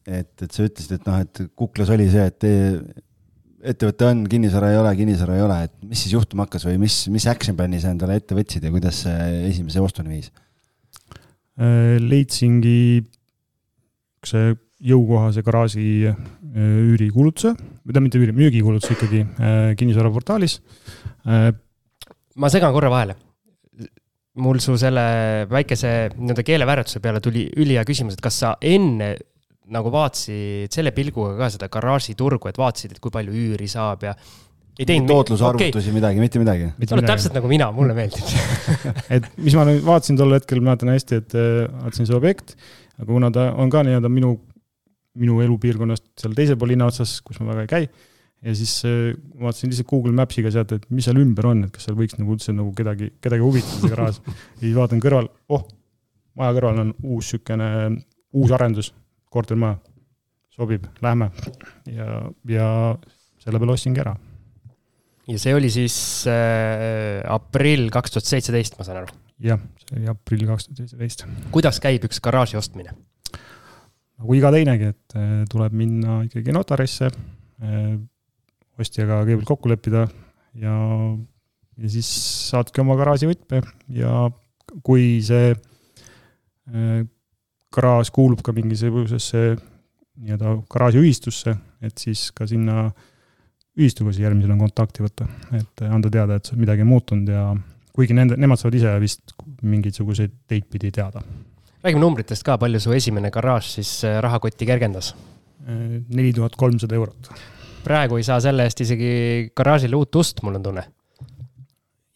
[0.06, 2.48] et, et sa ütlesid, et noh, et kuklas oli see, et
[3.72, 6.96] ettevõte on, kinnisvara ei ole, kinnisvara ei ole, et mis siis juhtuma hakkas või mis,
[7.14, 10.32] mis action plan'i sa endale ette võtsid ja kuidas see esimese ostuni viis?
[11.60, 13.02] Äh, leidsingi
[14.26, 16.22] see jõukohase garaaži äh,
[16.56, 20.58] üürikuulutuse, või tähendab mitte üüri, müügikuulutuse ikkagi äh, kinnisvaraportaalis.
[22.34, 23.14] ma segan korra vahele.
[24.40, 25.02] Mul su selle
[25.50, 29.12] väikese nii-öelda keelevääratuse peale tuli ülihea küsimus, et kas sa enne
[29.72, 34.14] nagu vaatasid selle pilguga ka seda garaažiturgu, et vaatasid, et kui palju üüri saab ja
[34.78, 35.94] ei teinud tootlusarvutusi okay.
[35.94, 36.70] midagi, mitte midagi?
[36.88, 38.24] sa oled täpselt nagu mina, mulle meeldib
[39.18, 42.56] et mis ma nüüd vaatasin tol hetkel, mäletan hästi, et äh, vaatasin see objekt,
[42.96, 44.34] aga kuna ta on ka nii-öelda minu,
[45.20, 48.08] minu elupiirkonnast seal teisel pool linna otsas, kus ma väga ei käi,
[48.42, 51.86] ja siis äh, vaatasin lihtsalt Google Maps'iga sealt, et mis seal ümber on, et kas
[51.88, 54.18] seal võiks nagu üldse nagu kedagi, kedagi huvitada see garaaž.
[54.26, 55.64] ja siis vaatan kõrval, oh,
[56.38, 57.70] maja kõrval on uus niisugune,
[58.32, 58.92] uus arendus,
[59.32, 59.78] kortermaja,
[60.52, 61.30] sobib, lähme.
[61.90, 62.68] ja, ja
[63.42, 64.16] selle peale ostsingi ära
[65.30, 65.96] ja see oli siis
[66.30, 69.18] äh, aprill kaks tuhat seitseteist, ma saan aru?
[69.42, 71.26] jah, see oli aprill kaks tuhat seitseteist.
[71.54, 72.94] kuidas käib üks garaaži ostmine?
[74.22, 77.94] nagu iga teinegi, et äh, tuleb minna ikkagi notarisse äh,,
[78.82, 80.06] ostjaga kõigepealt kokku leppida
[80.58, 80.76] ja,
[81.78, 82.10] ja siis
[82.50, 83.62] saadki oma garaaži võtme
[83.96, 84.26] ja
[84.84, 87.04] kui see äh,
[87.72, 89.54] garaaž kuulub ka mingisugusesse
[90.22, 93.08] nii-öelda garaažiühistusse, et siis ka sinna äh,
[93.78, 97.46] ühistuga siis järgmisena kontakti võtta, et anda teada, et midagi on muutunud ja
[97.96, 101.22] kuigi nende, nemad saavad ise vist mingisuguseid teid pidi teada.
[101.82, 105.14] räägime numbritest ka, palju su esimene garaaž siis äh, rahakotti kergendas?
[105.62, 107.28] neli tuhat kolmsada eurot.
[107.84, 109.12] Praegu ei saa selle eest isegi
[109.56, 110.84] garaažile uut ust, mul on tunne.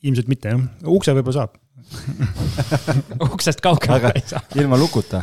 [0.07, 1.63] ilmselt mitte jah, ukse võib-olla saab
[3.33, 4.43] uksest kaugemale ei saa.
[4.59, 5.23] ilma lukuta.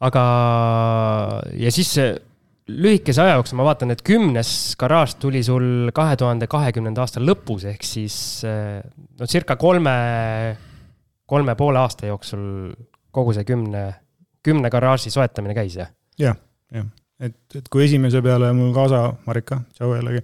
[0.00, 0.22] aga,
[1.58, 1.96] ja siis
[2.68, 7.66] lühikese aja jooksul ma vaatan, et kümnes garaaž tuli sul kahe tuhande kahekümnenda aasta lõpus,
[7.68, 8.16] ehk siis
[8.48, 8.78] eh,
[9.18, 9.94] no circa kolme,
[11.26, 12.44] kolme poole aasta jooksul
[13.12, 13.84] kogu see kümne,
[14.44, 15.90] kümne garaaži soetamine käis, jah?
[16.20, 16.38] jah,
[16.72, 16.88] jah,
[17.20, 20.22] et, et kui esimese peale mul kaasa, Marika, tšau jällegi,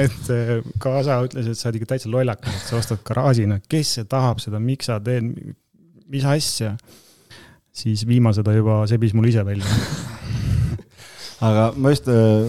[0.00, 3.60] et eh, kaasa ütles, et sa oled ikka täitsa lollakas, et sa ostad garaaži, no
[3.70, 5.30] kes see tahab seda, miks sa teed,
[6.10, 6.74] mis asja,
[7.70, 9.78] siis viimase ta juba sebis mul ise välja.
[11.46, 12.48] Aga ma just äh,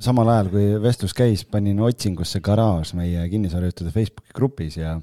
[0.00, 4.94] samal ajal, kui vestlus käis, panin otsingusse garaaž meie kinnisvarajuhtude Facebooki grupis ja,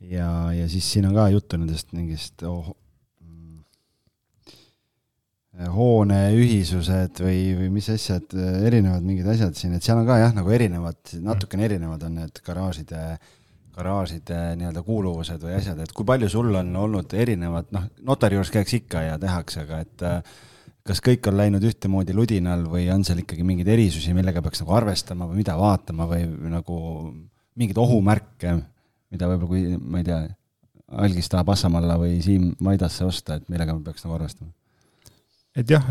[0.00, 2.74] ja, ja siis siin on ka juttu nendest mingist oh,
[5.56, 8.34] hooneühisused või, või mis asjad,
[8.66, 12.40] erinevad mingid asjad siin, et seal on ka jah, nagu erinevad, natukene erinevad on need
[12.44, 13.04] garaažide,
[13.76, 18.52] garaažide nii-öelda kuuluvused või asjad, et kui palju sul on olnud erinevad, noh, notari juures
[18.52, 20.36] käiakse ikka ja tehakse, aga et äh,
[20.86, 24.76] kas kõik on läinud ühtemoodi ludinal või on seal ikkagi mingeid erisusi, millega peaks nagu
[24.76, 26.76] arvestama või mida vaatama või nagu
[27.56, 28.58] mingeid ohumärke,
[29.14, 30.20] mida võib-olla, kui ma ei tea,
[31.02, 34.52] Algis tahab Assamalla või Siim Maidasse osta, et millega me peaks nagu arvestama?
[35.56, 35.86] Et jah,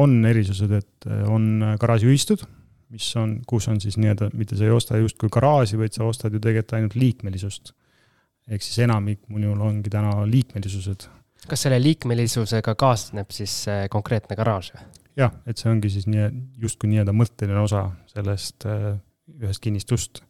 [0.00, 2.44] on erisused, et on garaažiühistud,
[2.94, 6.32] mis on, kus on siis nii-öelda, mitte sa ei osta justkui garaaži, vaid sa ostad
[6.32, 7.74] ju tegelikult ainult liikmelisust.
[8.48, 11.04] ehk siis enamik minul ongi täna liikmelisused
[11.48, 13.60] kas selle liikmelisusega kaasneb siis
[13.92, 14.86] konkreetne garaaž või?
[15.18, 16.30] jah, et see ongi siis nii,
[16.62, 18.96] justkui nii-öelda mõtteline osa sellest äh,
[19.42, 20.22] ühest kinnistust.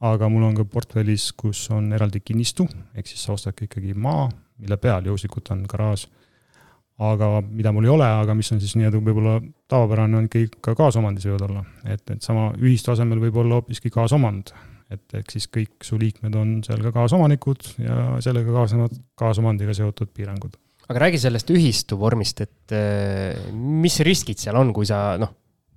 [0.00, 2.64] aga mul on ka portfellis, kus on eraldi kinnistu,
[2.96, 6.06] ehk siis sa ostadki ikkagi maa, mille peal juhuslikult on garaaž.
[7.00, 9.38] Aga mida mul ei ole, aga mis on siis nii-öelda võib-olla
[9.70, 13.92] tavapärane, on ikkagi ka kaasomandis võivad olla, et, et sama ühistu asemel võib olla hoopiski
[13.94, 14.52] kaasomand
[14.90, 20.10] et ehk siis kõik su liikmed on seal ka kaasomanikud ja sellega kaasnevad kaasomandiga seotud
[20.14, 20.56] piirangud.
[20.90, 25.30] aga räägi sellest ühistu vormist, et eh, mis riskid seal on, kui sa noh,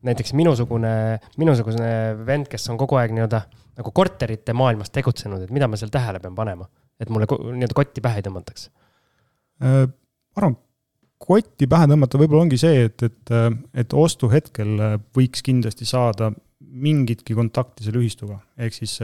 [0.03, 0.93] näiteks minusugune,
[1.37, 1.91] minusugune
[2.25, 3.43] vend, kes on kogu aeg nii-öelda
[3.77, 6.65] nagu korterite maailmas tegutsenud, et mida ma seal tähele pean panema,
[7.01, 8.67] et mulle nii-öelda kotti pähe ei tõmmataks?
[9.61, 10.57] Äh, ma arvan,
[11.23, 13.35] kotti pähe tõmmata võib-olla ongi see, et, et,
[13.83, 14.75] et ostuhetkel
[15.15, 16.33] võiks kindlasti saada
[16.73, 18.95] mingitki kontakti selle ühistuga, ehk siis,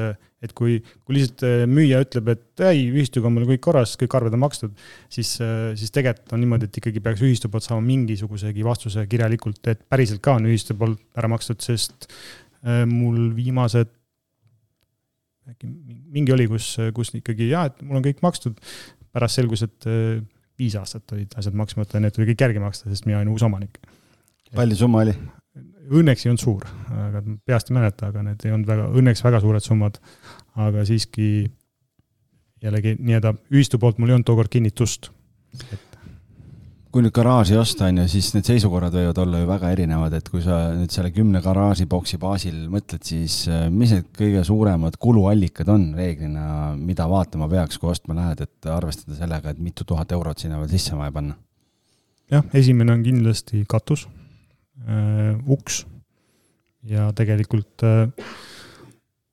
[0.42, 4.16] et kui, kui lihtsalt äh, müüja ütleb, et ei, ühistuga on mul kõik korras, kõik
[4.18, 4.74] arved on makstud,
[5.12, 9.62] siis, äh, siis tegelikult on niimoodi, et ikkagi peaks ühistu poolt saama mingisugusegi vastuse kirjalikult,
[9.70, 13.94] et päriselt ka on ühistu poolt ära makstud, sest äh, mul viimased
[15.50, 15.70] äkki
[16.14, 18.58] mingi oli, kus, kus ikkagi jaa, et mul on kõik makstud,
[19.14, 19.88] pärast selgus, et
[20.60, 23.80] viis aastat olid asjad maksmata need tuli kõik järgi maksta, sest mina olin uus omanik.
[24.56, 25.16] palju summa oli?
[25.90, 26.66] õnneks ei olnud suur,
[27.08, 29.98] aga peast ei mäleta, aga need ei olnud väga, õnneks väga suured summad.
[30.60, 31.30] aga siiski
[32.64, 35.12] jällegi nii-öelda ühistu poolt mul ei olnud tookord kinnitust.
[36.90, 40.30] Kui nüüd garaaži osta, on ju, siis need seisukorrad võivad olla ju väga erinevad, et
[40.32, 45.70] kui sa nüüd selle kümne garaažiboksi baasil mõtled, siis äh, mis need kõige suuremad kuluallikad
[45.70, 50.42] on reeglina, mida vaatama peaks, kui ostma lähed, et arvestada sellega, et mitu tuhat eurot
[50.42, 51.38] sinna veel sisse vaja panna?
[52.30, 54.08] jah, esimene on kindlasti katus
[54.86, 55.84] äh,, uks
[56.90, 58.10] ja tegelikult äh,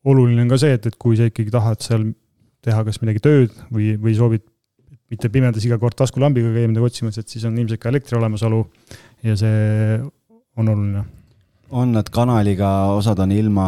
[0.04, 2.10] oluline on ka see, et, et kui sa ikkagi tahad seal
[2.66, 4.44] teha kas midagi tööd või, või soovid
[5.12, 8.62] mitte pimedas iga kord taskulambiga käia midagi otsimas, et siis on ilmselt ka elektri olemasolu
[9.26, 9.98] ja see
[10.56, 11.04] on oluline.
[11.70, 13.66] on nad kanaliga, osad on ilma,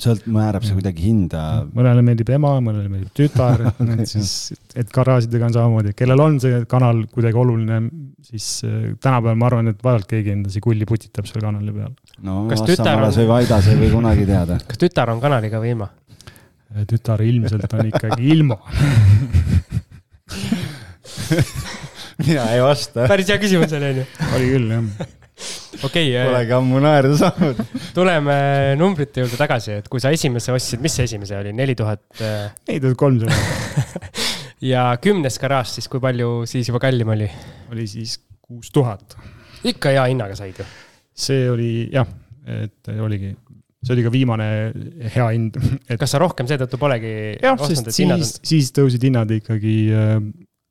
[0.00, 1.42] sõlt-, määrab see kuidagi hinda?
[1.76, 6.62] mõnele meeldib ema, mõnele meeldib tütar et siis, et garaažidega on samamoodi, kellel on see
[6.70, 7.82] kanal kuidagi oluline,
[8.24, 11.92] siis äh, tänapäeval ma arvan, et vaevalt keegi endasi kulli putitab seal kanali peal.
[12.24, 13.22] no Vassamaras on...
[13.22, 14.60] või Vaidas ei või kunagi teada.
[14.72, 15.92] kas tütar on kanaliga või ilma?
[16.84, 18.58] tütar ilmselt on ikkagi ilma
[22.26, 23.06] mina ei vasta.
[23.10, 24.06] päris hea küsimus oli, onju.
[24.38, 25.12] oli küll, jah.
[25.84, 26.26] okei okay,.
[26.30, 27.62] Polegi ammu naerda saanud.
[27.96, 28.38] tuleme
[28.80, 32.04] numbrite juurde tagasi, et kui sa esimese ostsid, mis see esimese oli, neli tuhat?
[32.20, 32.50] Äh?
[32.68, 33.36] neli tuhat kolmsada.
[34.72, 37.28] ja kümnes garaaž siis, kui palju siis juba kallim oli?
[37.72, 39.18] oli siis kuus tuhat.
[39.66, 40.68] ikka hea hinnaga said ju?
[41.16, 42.08] see oli jah,
[42.46, 43.34] et oligi
[43.86, 44.48] see oli ka viimane
[45.14, 45.96] hea hind et....
[46.00, 48.24] kas sa rohkem seetõttu polegi jah, sest siis, on...
[48.24, 50.18] siis tõusid hinnad ikkagi äh,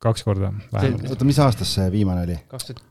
[0.06, 1.08] kaks korda vähemalt.
[1.10, 2.38] oota, mis aastas see viimane oli?
[2.50, 2.84] kaks tuhat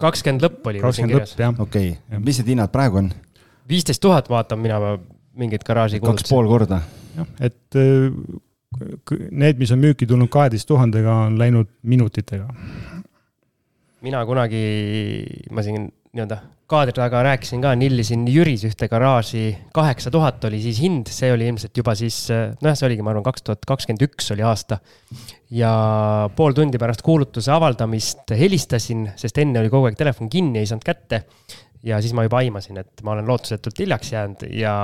[0.00, 0.82] kakskümmend lõpp oli.
[0.82, 1.56] kakskümmend lõpp, jah.
[1.64, 3.10] okei okay., mis need hinnad praegu on?
[3.70, 4.98] viisteist tuhat vaatan mina
[5.38, 6.00] mingit garaaži.
[6.04, 6.82] kaks pool korda.
[7.16, 8.10] jah, et äh,
[9.30, 12.48] need, mis on müüki tulnud kaheteist tuhandega, on läinud minutitega.
[14.06, 14.64] mina kunagi,
[15.50, 20.78] ma siin nii-öelda kaadri taga rääkisin ka, nillisin Jüris ühte garaaži, kaheksa tuhat oli siis
[20.82, 22.22] hind, see oli ilmselt juba siis,
[22.62, 24.78] nojah, see oligi, ma arvan, kaks tuhat kakskümmend üks oli aasta.
[25.50, 25.70] ja
[26.36, 30.86] pool tundi pärast kuulutuse avaldamist helistasin, sest enne oli kogu aeg telefon kinni, ei saanud
[30.86, 31.24] kätte.
[31.82, 34.74] ja siis ma juba aimasin, et ma olen lootusetult hiljaks jäänud ja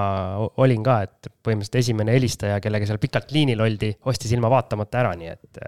[0.56, 5.14] olin ka, et põhimõtteliselt esimene helistaja, kellega seal pikalt liinil oldi, ostis ilma vaatamata ära,
[5.14, 5.64] nii et.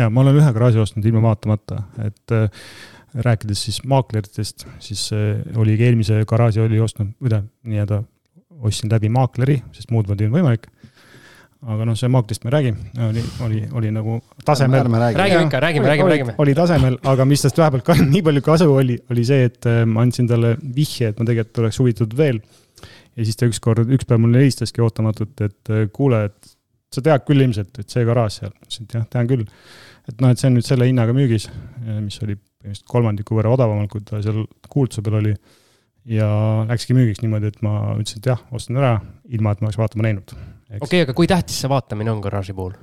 [0.00, 2.38] ja ma olen ühe garaaži ostnud ilma vaatamata, et
[3.14, 8.02] rääkides siis maakleritest, siis äh, oligi eelmise garaaži oli ostnud, või tähendab, nii-öelda
[8.66, 10.66] ostsin läbi maakleri, sest muud moodi ei olnud võimalik.
[11.66, 12.72] aga noh, see maaklist me ei räägi,
[13.08, 14.86] oli, oli, oli nagu tasemel.
[14.86, 16.34] räägime ikka, räägime, räägime, räägime.
[16.38, 19.82] oli tasemel, aga mis tast vahepeal ka nii palju kasu oli, oli see, et äh,
[19.88, 22.40] ma andsin talle vihje, et ma tegelikult oleks huvitatud veel.
[23.16, 26.56] ja siis ta ükskord, üks päev mulle helistaski ootamatult, et äh, kuule, et
[26.92, 29.46] sa tead küll ilmselt, et see garaaž seal, ma ütlesin, et jah, tean küll.
[30.06, 31.48] Et noh, et see on nüüd selle hinnaga müügis,
[32.02, 35.34] mis oli põhimõtteliselt kolmandiku võrra odavamalt, kui ta seal kuulutuse peal oli.
[36.06, 36.26] ja
[36.68, 38.92] läkski müügiks niimoodi, et ma ütlesin, et jah, ostan ära,
[39.34, 40.34] ilma et ma oleks vaatama näinud.
[40.34, 42.76] okei okay,, aga kui tähtis see vaatamine on garaaži puhul?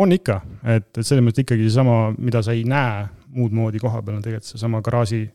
[0.00, 4.00] on ikka, et, et selles mõttes ikkagi seesama, mida sa ei näe muud moodi koha
[4.02, 5.26] peal, on tegelikult seesama garaaži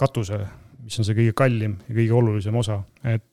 [0.00, 0.38] katuse,
[0.82, 3.28] mis on see kõige kallim ja kõige olulisem osa, et,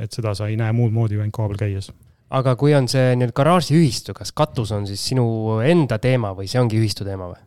[0.00, 1.92] et seda sa ei näe muud moodi kui ainult koha peal käies
[2.30, 6.60] aga kui on see nüüd garaažiühistu, kas katus on siis sinu enda teema või see
[6.62, 7.40] ongi ühistu teema või?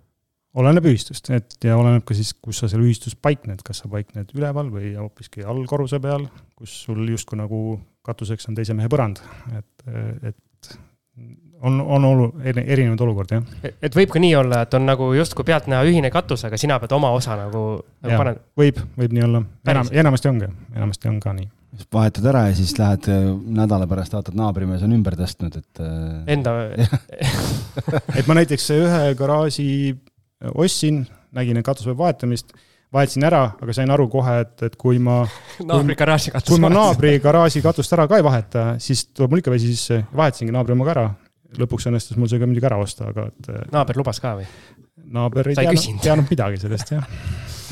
[0.54, 4.36] oleneb ühistust, et ja oleneb ka siis, kus sa seal ühistus paikned, kas sa paikned
[4.38, 6.28] üleval või hoopiski allkorruse peal,
[6.60, 9.22] kus sul justkui nagu katuseks on teise mehe põrand,
[9.58, 9.88] et,
[10.30, 10.76] et
[11.64, 13.74] on, on olu-, erinevaid olukordi, jah.
[13.82, 16.94] et võib ka nii olla, et on nagu justkui pealtnäha ühine katus, aga sina pead
[16.94, 17.66] oma osa nagu,
[18.06, 18.46] nagu paned.
[18.60, 19.44] võib, võib nii olla,
[19.74, 23.88] enam, enamasti ongi, enamasti on ka nii siis vahetad ära ja siis lähed äh, nädala
[23.90, 25.82] pärast vaatad, naabrimees on ümber tõstnud, et.
[25.82, 26.56] Äh, Enda
[28.20, 29.68] et ma näiteks ühe garaaži
[30.54, 32.54] ostsin, nägin, et katus vajab vahetamist,
[32.94, 35.22] vahetasin ära, aga sain aru kohe, et, et kui ma.
[35.72, 36.54] naabri garaaži katust.
[36.54, 40.04] kui ma naabri garaaži katust ära ka ei vaheta, siis tuleb mul ikka vesi sisse,
[40.14, 41.08] vahetasingi naabri omaga ära.
[41.54, 43.52] lõpuks õnnestus mul see ka muidugi ära osta, aga et.
[43.74, 44.48] naaber lubas ka või?
[45.14, 47.10] naaber ei teadnud, teadnud midagi sellest, jah.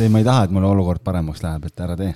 [0.02, 2.12] ei, ma ei taha, et mul olukord paremaks läheb, et ära tee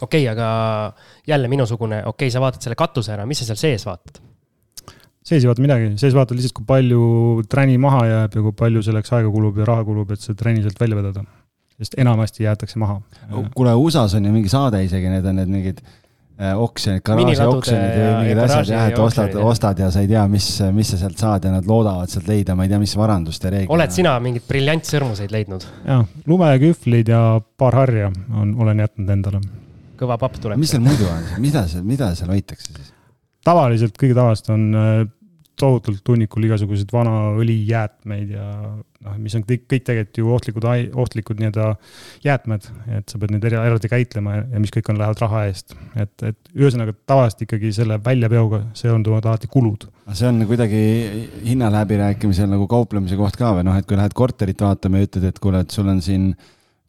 [0.00, 0.92] okei okay,, aga
[1.28, 4.20] jälle minusugune, okei okay,, sa vaatad selle katuse ära, mis sa seal sees vaatad?
[5.30, 7.04] sees ei vaata midagi, sees vaatad lihtsalt, kui palju
[7.50, 10.64] träni maha jääb ja kui palju selleks aega kulub ja raha kulub, et see träni
[10.64, 11.24] sealt välja vedada.
[11.80, 13.00] sest enamasti jäetakse maha.
[13.54, 17.94] kuule, USA-s on ju mingi saade isegi, need on need mingid äh, oksjonid, garaaži oksjonid
[17.94, 21.20] või mingid asjad jah, et ostad, ostad ja sa ei tea, mis, mis sa sealt
[21.20, 23.76] saad ja nad loodavad sealt leida, ma ei tea, mis varandust ja reeglina.
[23.76, 25.64] oled sina mingeid briljantsõrmuseid leidnud?
[25.86, 27.24] jah, lumekühvlid ja
[27.60, 29.44] paar harja on, olen jätnud endale
[30.00, 30.60] kõva papp tuleb.
[30.60, 32.92] mis seal muidu on, mida seal, mida seal hoitakse siis?
[33.46, 35.00] tavaliselt kõige tavaliselt on äh,
[35.60, 38.46] tohutult hunnikul igasuguseid vana õlijäätmeid ja
[39.04, 40.66] noh, mis on kõik, kõik tegelikult ju ohtlikud,
[41.02, 41.66] ohtlikud nii-öelda
[42.24, 45.74] jäätmed, et sa pead neid eraldi käitlema ja, ja mis kõik on, lähevad raha eest.
[45.94, 49.88] et, et ühesõnaga tavaliselt ikkagi selle väljaveoga seonduvad alati kulud.
[50.12, 50.80] see on kuidagi
[51.48, 55.42] hinnaläbirääkimisel nagu kauplemise koht ka või noh, et kui lähed korterit vaatama ja ütled, et
[55.42, 56.32] kuule, et sul on siin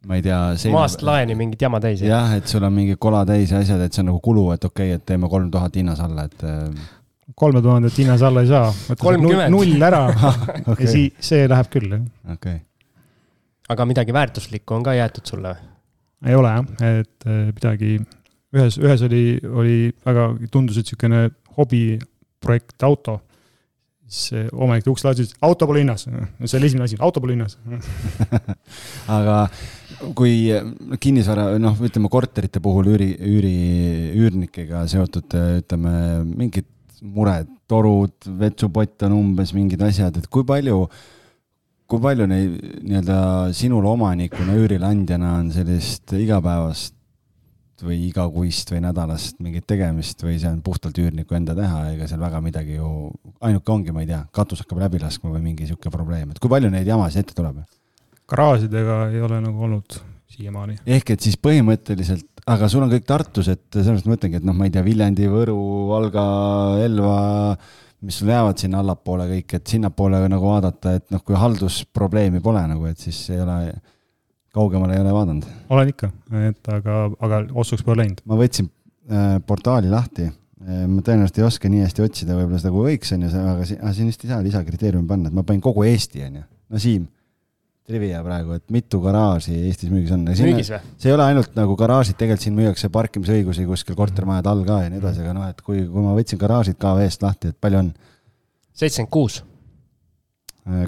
[0.06, 0.40] ma ei tea.
[0.74, 2.02] maast laeni mingit jama täis.
[2.06, 4.64] jah, et sul on mingi kola täis ja asjad, et see on nagu kulu, et
[4.64, 6.44] okei okay,, et teeme kolm tuhat hinnas alla, et.
[6.46, 6.90] Äh,
[7.38, 8.72] kolme tuhandet hinnas alla ei saa.
[9.52, 10.02] null ära
[10.70, 10.84] okay.
[10.84, 12.06] ja sii-, see läheb küll, jah.
[12.34, 12.64] okei okay..
[13.72, 15.54] aga midagi väärtuslikku on ka jäetud sulle?
[16.26, 17.98] ei ole jah, et äh, midagi,
[18.56, 23.20] ühes, ühes oli, oli väga, tundus, et niisugune hobiprojekt auto
[24.12, 26.04] siis omanik uks lahti, ütles auto pole hinnas.
[26.44, 27.56] see oli esimene asi, auto pole hinnas
[29.16, 29.46] aga
[30.18, 30.50] kui
[31.02, 33.56] kinnisvara, noh, ütleme korterite puhul üüri, üüri,
[34.18, 35.94] üürnikega seotud, ütleme,
[36.26, 36.68] mingid
[37.02, 40.84] mured, torud, vetsupott on umbes mingid asjad, et kui palju,
[41.90, 43.18] kui palju neid nii-öelda
[43.56, 46.96] sinul omanikuna, üürileandjana on sellist igapäevast
[47.82, 52.22] või igakuist või nädalast mingit tegemist või see on puhtalt üürniku enda teha, ega seal
[52.22, 53.10] väga midagi ju,
[53.42, 56.52] ainuke ongi, ma ei tea, katus hakkab läbi laskma või mingi sihuke probleem, et kui
[56.52, 57.64] palju neid jamasid ette tuleb?
[58.32, 60.00] Garaažidega ei ole nagu olnud
[60.32, 60.80] siiamaani.
[60.86, 64.56] ehk et siis põhimõtteliselt, aga sul on kõik Tartus, et sellepärast ma mõtlengi, et noh,
[64.56, 65.56] ma ei tea, Viljandi, Võru,
[65.92, 66.26] Valga,
[66.82, 67.16] Elva,
[68.02, 72.64] mis sul jäävad sinna allapoole kõik, et sinnapoole nagu vaadata, et noh, kui haldusprobleemi pole
[72.72, 73.58] nagu, et siis ei ole
[74.52, 75.48] kaugemale ei ole vaadanud?
[75.72, 76.12] olen ikka,
[76.48, 78.20] et aga, aga otsuks pole läinud.
[78.28, 82.74] ma võtsin äh, portaali lahti äh,, ma tõenäoliselt ei oska nii hästi otsida võib-olla seda,
[82.74, 85.86] kui võiks, on ju, aga siin vist ei saa lisakriteeriumi panna, et ma panin kogu
[85.88, 86.44] Eesti, on ju.
[86.72, 87.06] no Siim,
[87.88, 90.24] trivia praegu, et mitu garaaži Eestis müügis on?
[90.28, 90.80] müügis või?
[91.02, 94.92] see ei ole ainult nagu garaažid, tegelikult siin müüakse parkimisõigusi kuskil kortermajade all ka ja
[94.92, 97.94] nii edasi, aga noh, et kui, kui ma võtsin garaažid KV-st lahti, et palju on?
[98.72, 99.42] seitsekümmend kuus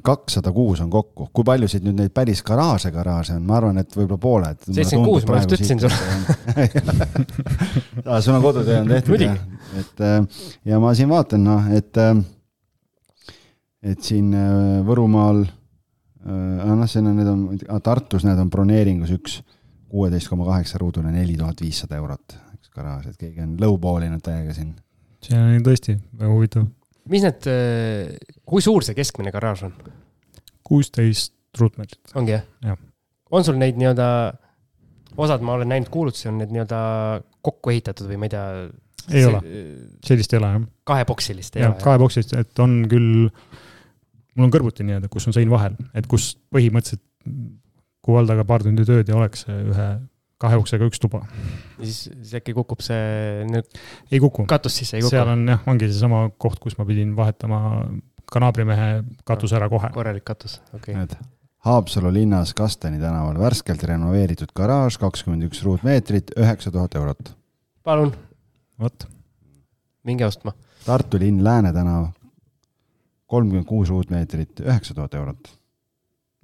[0.02, 3.96] kakssada kuus on kokku, kui paljusid nüüd neid päris garaaže, garaaže on, ma arvan, et
[3.96, 4.61] võib-olla pooled.
[4.68, 5.96] seitsekümmend kuus, ma just ütlesin sulle.
[8.22, 9.40] sul on kodutöö on tehtud jah,
[9.80, 12.14] et äh, ja ma siin vaatan, noh, et, äh,
[13.83, 15.42] et siin äh, Võrumaal,
[16.24, 19.40] noh, siin on, need on, Tartus need on broneeringus üks
[19.94, 24.56] kuueteist koma kaheksa ruudune neli tuhat viissada eurot, üks garaaž, et keegi on lõupoolinud täiega
[24.56, 24.72] siin.
[25.24, 26.66] see on tõesti väga huvitav
[27.10, 28.14] mis need, äh,
[28.48, 29.74] kui suur see keskmine garaaž on?
[30.64, 32.14] kuusteist ruutmeetrit.
[32.16, 32.76] ongi jah ja.?
[33.34, 34.06] on sul neid nii-öelda,
[35.20, 36.80] osad ma olen näinud kuulutusi, on need nii-öelda
[37.44, 38.46] kokku ehitatud või ma ei tea?
[39.10, 39.42] ei see, ole,
[40.06, 40.66] sellist ei ole jah.
[40.92, 41.82] kaheboksilist ei ja, ole?
[41.84, 43.28] kaheboksilist, et on küll,
[44.34, 47.02] mul on kõrvuti nii-öelda, kus on sein vahel, et kus põhimõtteliselt
[48.04, 49.88] kuu all taga paar tundi tööd ja oleks ühe
[50.44, 51.22] kahe uksega üks tuba.
[51.78, 53.68] ja siis, siis äkki kukub see nüüd?
[54.10, 54.46] ei kuku.
[54.50, 55.14] katus sisse ei kuku?
[55.14, 57.60] seal on jah, ongi seesama koht, kus ma pidin vahetama
[58.30, 58.90] ka naabrimehe
[59.28, 59.90] katuse ära kohe.
[59.94, 61.30] korralik katus, okei okay..
[61.64, 67.32] Haapsalu linnas Kasteni tänaval värskelt renoveeritud garaaž, kakskümmend üks ruutmeetrit, üheksa tuhat eurot.
[67.84, 68.12] palun.
[68.80, 69.06] vot.
[70.04, 70.52] minge ostma.
[70.84, 72.10] Tartu linn Lääne tänav,
[73.34, 75.52] kolmkümmend kuus ruutmeetrit, üheksa tuhat eurot.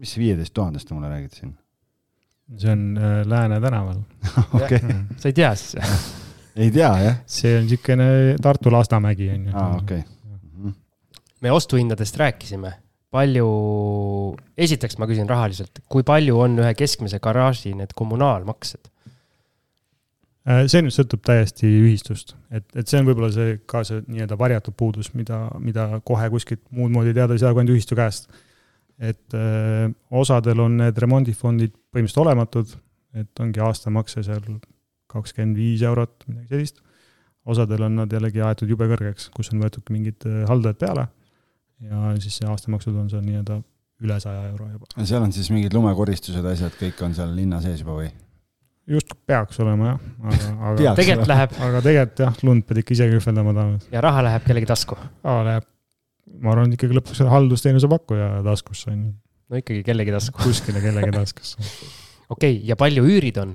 [0.01, 1.55] mis viieteist tuhandest te mulle räägite siin?
[2.59, 4.01] see on äh, Lääne tänaval
[4.59, 4.81] okei.
[5.17, 5.77] sa ei tea siis
[6.57, 7.19] ei tea, jah?
[7.31, 9.57] see on niisugune Tartu Lasnamägi on ju.
[9.57, 10.05] aa, okei.
[10.27, 10.73] Mhm.
[11.41, 12.73] me ostuhindadest rääkisime,
[13.11, 13.47] palju,
[14.59, 18.91] esiteks ma küsin rahaliselt, kui palju on ühe keskmise garaaži need kommunaalmaksed?
[20.49, 24.39] Äh, see nüüd sõltub täiesti ühistust, et, et see on võib-olla see ka see nii-öelda
[24.41, 28.31] varjatud puudus, mida, mida kohe kuskilt muud moodi teada ei saa kui ainult ühistu käest
[29.01, 32.75] et öö, äh, osadel on need remondifondid põhimõtteliselt olematud,
[33.17, 34.45] et ongi aastamakse seal
[35.11, 36.83] kakskümmend viis eurot, midagi sellist.
[37.51, 41.07] osadel on nad jällegi aetud jube kõrgeks, kus on võetud mingid äh, haldajad peale
[41.89, 43.63] ja siis see aastamaksud on seal nii-öelda
[44.05, 44.91] üle saja euro juba.
[45.01, 48.13] seal on siis mingid lumekoristused, asjad, kõik on seal linna sees juba või?
[48.91, 51.59] Just peaks olema jah, aga, aga tegelikult läheb.
[51.67, 53.83] aga tegelikult jah, lund pead ikka ise kühveldama tahama.
[53.93, 54.99] ja raha läheb kellegi tasku?
[55.25, 55.69] Läheb
[56.41, 59.13] ma arvan, ikkagi lõpuks haldusteenuse pakkuja taskusse on ju.
[59.51, 60.43] no ikkagi kellegi tasku.
[60.43, 61.61] kuskile kellegi taskusse.
[62.35, 63.55] okei okay,, ja palju üürid on?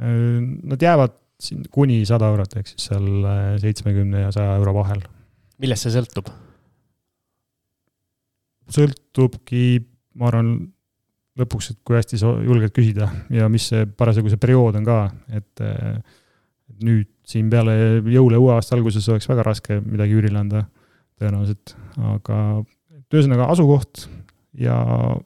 [0.00, 0.40] Äh,
[0.72, 5.02] nad jäävad siin kuni sada eurot, ehk siis seal äh, seitsmekümne ja saja euro vahel.
[5.62, 6.30] millest see sõltub?
[8.72, 9.78] sõltubki,
[10.18, 10.56] ma arvan,
[11.36, 15.00] lõpuks, et kui hästi sa julged küsida ja mis see parasjagu see periood on ka,
[15.36, 15.64] et
[16.82, 17.76] nüüd siin peale
[18.12, 20.64] jõule uue aasta alguses oleks väga raske midagi üürile anda
[21.20, 21.74] tõenäoliselt,
[22.14, 22.38] aga
[23.12, 24.06] ühesõnaga asukoht
[24.60, 24.76] ja,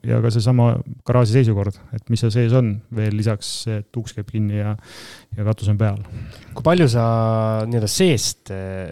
[0.05, 0.71] ja ka seesama
[1.07, 4.73] garaaži seisukord, et mis seal sees on, veel lisaks et uks käib kinni ja,
[5.37, 6.01] ja katus on peal.
[6.55, 7.05] kui palju sa
[7.67, 8.91] nii-öelda seest eh,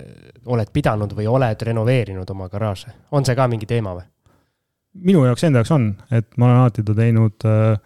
[0.50, 4.08] oled pidanud või oled renoveerinud oma garaaže, on see ka mingi teema või?
[4.94, 7.78] Minu jaoks enda jaoks on, et ma olen alati ta teinud äh,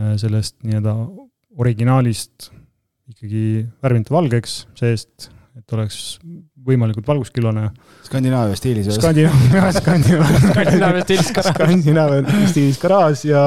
[0.00, 0.96] äh sellest nii-öelda
[1.60, 2.50] originaalist
[3.12, 5.96] ikkagi värvinud valgeks seest, et oleks
[6.64, 7.66] võimalikult valguskillane.
[8.06, 8.86] Skandinaavia stiilis.
[8.96, 10.38] Skandinaavia, Skandinaavia.
[10.52, 11.56] Skandinaavia stiilis garaaž.
[11.58, 13.42] Skandinaavia stiilis garaaž ja,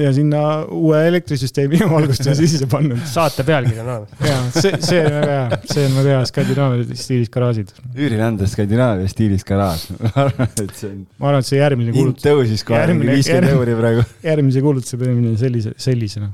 [0.00, 0.40] ja sinna
[0.74, 3.04] uue elektrisüsteemi valgustuse sisse pannud.
[3.10, 4.16] saate pealkiri on olemas.
[4.26, 7.70] ja see, see on väga hea, see on väga hea, Skandinaavia stiilis garaažid.
[7.94, 11.06] üürilände Skandinaavia stiilis garaaž ma arvan, et see on.
[11.20, 12.24] ma arvan, et see järgmine kuulutus.
[12.24, 14.08] hind tõusis kohe mingi viiskümmend euri praegu.
[14.26, 16.32] järgmise kuulutuse peale minna sellise, sellisena.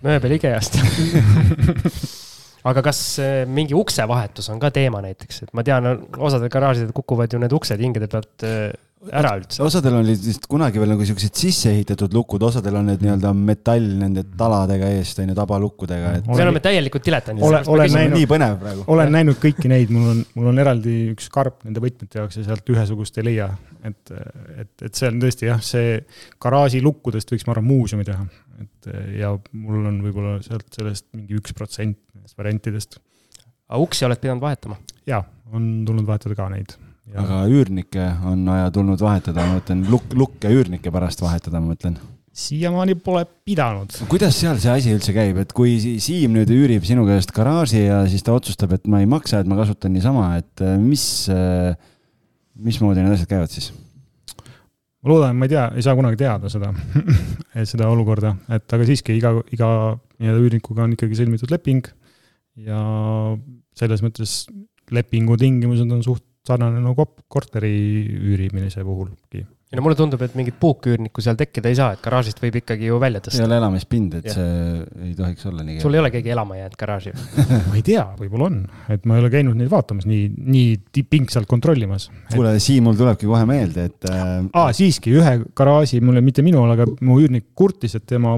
[0.00, 2.20] mööbel IKEA-st
[2.68, 5.88] aga kas eh, mingi uksevahetus on ka teema näiteks, et ma tean,
[6.18, 8.70] osadel garaažidel kukuvad ju need uksed hingede pealt eh,
[9.10, 9.58] ära üldse.
[9.64, 13.88] osadel olid vist kunagi veel nagu siuksed sisse ehitatud lukud, osadel on need nii-öelda metall
[13.98, 16.28] nende taladega eest, on ju, tabalukkudega, et.
[16.30, 17.46] me oleme täielikult diletandid.
[17.48, 18.86] olen, olen näinud, nii põnev praegu.
[18.94, 22.46] olen näinud kõiki neid, mul on, mul on eraldi üks karp nende võtmete jaoks ja
[22.46, 23.50] sealt ühesugust ei leia.
[23.82, 24.14] et,
[24.62, 25.98] et, et see on tõesti jah, see
[26.42, 28.28] garaaži lukkudest võiks, ma arvan, muuseumi teha.
[28.62, 32.98] Et ja mul on võib-olla sealt sellest mingi üks protsent nendest variantidest.
[33.68, 34.78] aga uksi oled pidanud vahetama?
[35.08, 36.78] jaa, on tulnud vahetada ka neid.
[37.18, 41.98] Aga üürnikke on vaja tulnud vahetada, ma mõtlen lukk, lukke üürnike pärast vahetada, ma mõtlen
[42.32, 43.92] siiamaani pole pidanud.
[44.08, 48.02] kuidas seal see asi üldse käib, et kui Siim nüüd üürib sinu käest garaaži ja
[48.08, 51.76] siis ta otsustab, et ma ei maksa, et ma kasutan niisama, et äh, mis, äh,
[52.56, 53.72] mismoodi need asjad käivad siis?
[55.02, 56.72] ma loodan, ma ei tea, ei saa kunagi teada seda
[57.68, 59.68] seda olukorda, et aga siiski iga, iga
[60.18, 61.88] nii-öelda üürnikuga on ikkagi sõlmitud leping
[62.64, 62.78] ja
[63.76, 64.44] selles mõttes
[64.92, 67.72] lepingu tingimused on suht sarnane nagu korteri
[68.18, 69.44] üürimise puhulgi.
[69.72, 72.90] Ei no mulle tundub, et mingit puuküürnikku seal tekkida ei saa, et garaažist võib ikkagi
[72.90, 73.38] ju välja tõsta.
[73.40, 74.34] ei ole elamispind, et ja.
[74.36, 75.78] see ei tohiks olla nii.
[75.80, 77.12] sul ei ole keegi elama jäänud garaaži
[77.70, 78.58] ma ei tea, võib-olla on,
[78.92, 82.34] et ma ei ole käinud neid vaatamas nii, nii pingsalt kontrollimas et....
[82.34, 84.34] kuule, Siim, mul tulebki kohe meelde, et äh....
[84.52, 88.36] aa, siiski ühe garaaži, mulle mitte minul, aga mu üürnik kurtis, et tema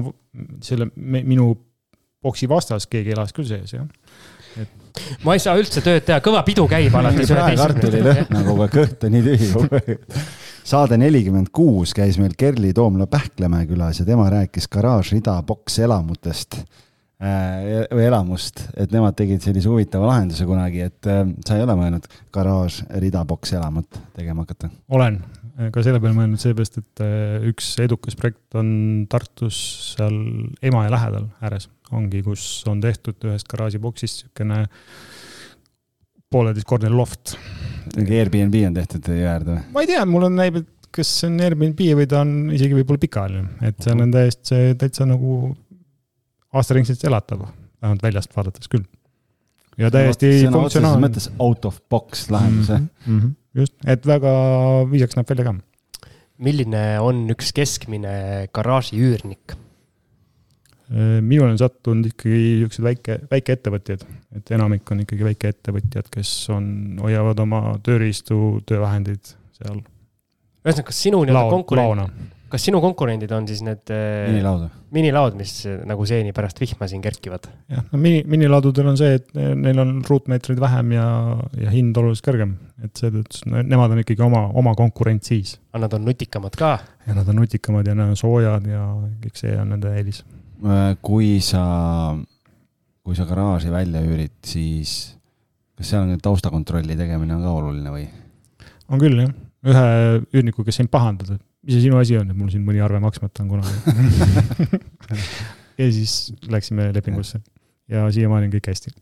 [0.63, 1.51] selle minu
[2.23, 3.83] boksi vastas keegi elas küll sees, jah
[4.63, 4.71] et....
[5.27, 8.33] ma ei saa üldse tööd teha, kõva pidu käib alates üheteistkümnendast.
[8.39, 9.95] nagu ka kõht on nii tühi kogu aeg.
[10.65, 16.57] saade nelikümmend kuus käis meil Kerli Toomla Pähklemäe külas ja tema rääkis garaaž-rida boks elamutest
[16.57, 21.77] äh, või elamust, et nemad tegid sellise huvitava lahenduse kunagi, et äh, sa ei ole
[21.77, 24.71] mõelnud garaaž-rida boks elamut tegema hakata?
[24.89, 25.21] olen,
[25.71, 28.69] ka selle peale mõelnud seepärast, et äh, üks edukas projekt on
[29.11, 29.59] Tartus
[29.93, 30.17] seal
[30.65, 34.65] Emajõe lähedal ääres, ongi, kus on tehtud ühest garaažiboksist niisugune
[36.35, 37.35] pooleteistkordne loft.
[37.95, 39.67] mingi Airbnb on tehtud jõe äärde või?
[39.75, 42.77] ma ei tea, mul on, näib, et kas see on Airbnb või ta on isegi
[42.77, 45.39] võib-olla pikaajaline, et see on täiesti, see täitsa nagu
[46.55, 47.47] aastaringselt elatav,
[47.81, 48.85] vähemalt väljast vaadates küll.
[49.79, 51.07] ja täiesti funktsionaalne.
[51.07, 54.31] mõttes out of box lahendus jah mm -hmm just, et väga
[54.91, 55.55] viisaks näeb välja ka.
[56.45, 58.15] milline on üks keskmine
[58.55, 59.55] garaaži üürnik?
[60.91, 64.03] Äh, minul on sattunud ikkagi niisugused väike, väikeettevõtjad,
[64.35, 66.69] et enamik on ikkagi väikeettevõtjad, kes on,
[67.03, 69.81] hoiavad oma tööriistu, töövahendid seal.
[70.65, 75.53] ühesõnaga, kas sinu nii-öelda konkurent, kas sinu konkurendid on siis need äh, minilaud, minilaud, mis
[75.87, 77.47] nagu seeni pärast vihma siin kerkivad?
[77.71, 81.07] jah, no mini, minilaadudel on see, et neil on ruutmeetreid vähem ja,
[81.61, 82.55] ja hind oluliselt kõrgem.
[82.85, 85.57] et seetõttu nemad on ikkagi oma, oma konkurent siis.
[85.73, 86.77] aga nad on nutikamad ka?
[87.07, 88.85] ja nad on nutikamad ja nad on soojad ja
[89.23, 90.23] kõik see on nende eelis.
[91.03, 91.61] Kui sa,
[93.05, 95.15] kui sa garaaži välja üürid, siis
[95.77, 98.05] kas seal on taustakontrolli tegemine on ka oluline või?
[98.89, 99.33] on küll jah,
[99.65, 99.89] ühe
[100.31, 103.01] üürniku, kes sind pahandab, et mis see sinu asi on, et mul siin mõni arve
[103.03, 104.81] maksmata on kunagi
[105.81, 107.41] ja siis läksime lepingusse
[107.91, 108.93] ja siiamaani on kõik hästi.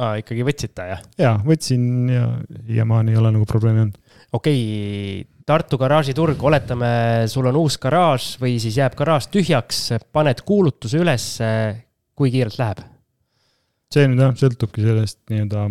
[0.00, 1.04] aa, ikkagi võtsid ta, jah?
[1.20, 2.26] jaa, võtsin ja
[2.64, 4.18] siiamaani ei ole nagu probleemi olnud.
[4.32, 6.88] okei okay,, Tartu garaažiturg, oletame,
[7.28, 11.48] sul on uus garaaž või siis jääb garaaž tühjaks, paned kuulutuse ülesse,
[12.16, 12.80] kui kiirelt läheb?
[13.94, 15.68] See nüüd jah, sõltubki sellest nii-öelda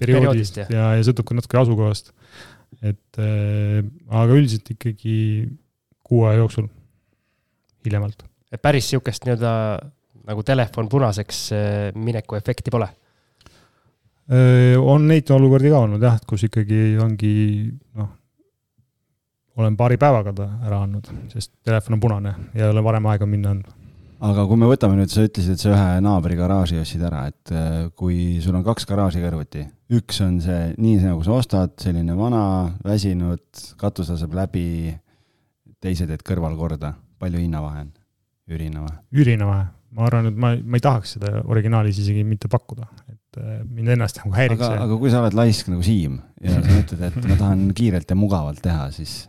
[0.00, 2.14] perioodist, perioodist ja, ja sõltub ka natuke asukohast
[2.78, 5.16] et äh, aga üldiselt ikkagi
[6.06, 6.68] kuu aja jooksul,
[7.86, 8.24] hiljemalt.
[8.52, 9.52] et päris sihukest nii-öelda
[10.30, 12.88] nagu telefon punaseks äh, mineku efekti pole?
[14.30, 17.34] Äh, on neid olukordi ka olnud jah, kus ikkagi ongi
[17.98, 18.14] noh,
[19.60, 23.28] olen paari päevaga ta ära andnud, sest telefon on punane ja ei ole varem aega
[23.28, 23.79] minna andma
[24.26, 27.52] aga kui me võtame nüüd, sa ütlesid, et sa ühe naabri garaaži ostsid ära, et
[27.54, 29.64] äh, kui sul on kaks garaaži kõrvuti,
[29.96, 32.42] üks on see nii, nagu sa ostad, selline vana,
[32.84, 33.44] väsinud,
[33.80, 34.92] katus laseb läbi,
[35.80, 37.92] teise teed kõrval korda, palju hinnavahe on?
[38.50, 38.94] ürina või?
[39.22, 39.66] ürina vahe,
[39.96, 43.96] ma arvan, et ma, ma ei tahaks seda originaalis isegi mitte pakkuda, et äh, mind
[43.96, 47.20] ennast nagu häiriks aga, aga kui sa oled laisk nagu Siim ja sa mõtled, et
[47.24, 49.22] ma tahan kiirelt ja mugavalt teha, siis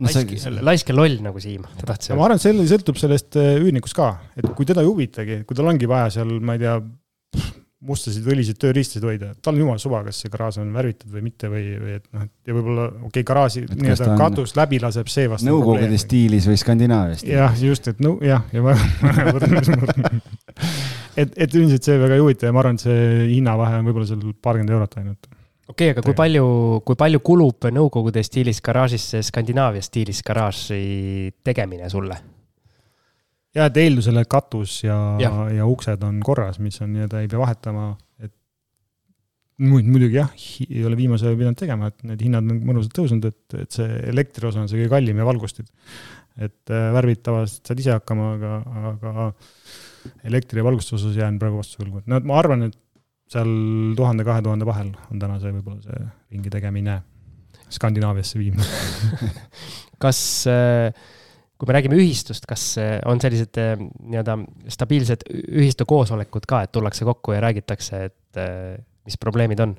[0.00, 3.38] no, laisk, laisk ja loll nagu Siim, ta tahtis ma arvan, et see sõltub sellest
[3.40, 6.64] äh, üürnikust ka, et kui teda ei huvitagi, kui tal ongi vaja seal, ma ei
[6.64, 6.78] tea,
[7.80, 11.22] mustasid või õliseid tööriistasid hoida, tal on jumala suva, kas see garaaž on värvitud või
[11.24, 14.80] mitte või, või et noh, et ja võib-olla okei okay,, garaaži nii-öelda on katus läbi
[14.82, 15.46] laseb, see vast.
[15.48, 17.38] Nõukogude stiilis või Skandinaavia stiilis?
[17.38, 18.76] jah, just, et no jah, ja ma
[21.16, 24.10] et, et üldiselt see väga ei huvita ja ma arvan, et see hinnavahe on võib-olla
[24.12, 25.29] seal paarkümmend eurot ainult.
[25.70, 26.44] Okei okay,, aga kui palju,
[26.86, 32.18] kui palju kulub Nõukogude stiilis garaažis see Skandinaavia stiilis garaaži tegemine sulle?
[33.56, 35.32] ja et eeldusel, et katus ja, Ja.
[35.54, 37.88] ja, uksed on korras, mis on nii-öelda ei pea vahetama,
[38.22, 38.32] et
[39.60, 40.30] muid muidugi jah,
[40.68, 43.88] ei ole viimase aja pidanud tegema, et need hinnad on mõnusalt tõusnud, et, et see
[44.12, 45.70] elektriosa on see kõige kallim ja valgustid.
[46.40, 48.52] et äh, värvid tavaliselt saad ise hakkama, aga,
[49.10, 49.26] aga
[50.30, 52.78] elektri ja valgustuse osas jään praegu vastu võlgu, et no ma arvan, et
[53.30, 53.50] seal
[53.98, 56.04] tuhande, kahe tuhande vahel on täna see võib-olla see
[56.34, 57.00] ringi tegemine,
[57.70, 58.64] Skandinaaviasse viimine.
[60.02, 60.20] kas
[60.50, 60.90] äh,
[61.54, 64.38] kui me räägime ühistust, kas äh, on sellised äh, nii-öelda
[64.74, 68.42] stabiilsed ühistu koosolekud ka, et tullakse kokku ja räägitakse, et
[69.06, 69.76] mis probleemid on?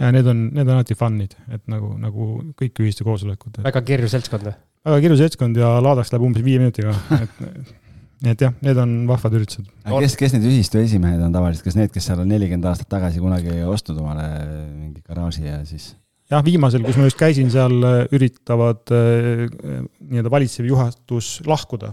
[0.00, 2.30] ja need on, need on alati fun'id, et nagu, nagu
[2.60, 3.62] kõik ühistu koosolekud.
[3.64, 4.56] väga kirju seltskond või?
[4.88, 7.40] väga kirju seltskond ja laadaks läheb umbes viie minutiga, et
[8.24, 9.68] nii et jah, need on vahvad üritused.
[9.84, 13.20] kes, kes need ühistu esimehed on tavaliselt, kas need, kes seal on nelikümmend aastat tagasi
[13.20, 14.26] kunagi ostnud omale
[14.72, 15.92] mingi garaaži ja siis?
[16.32, 17.76] jah, viimasel, kus ma just käisin, seal
[18.16, 21.92] üritavad äh, nii-öelda valitsev juhatus lahkuda.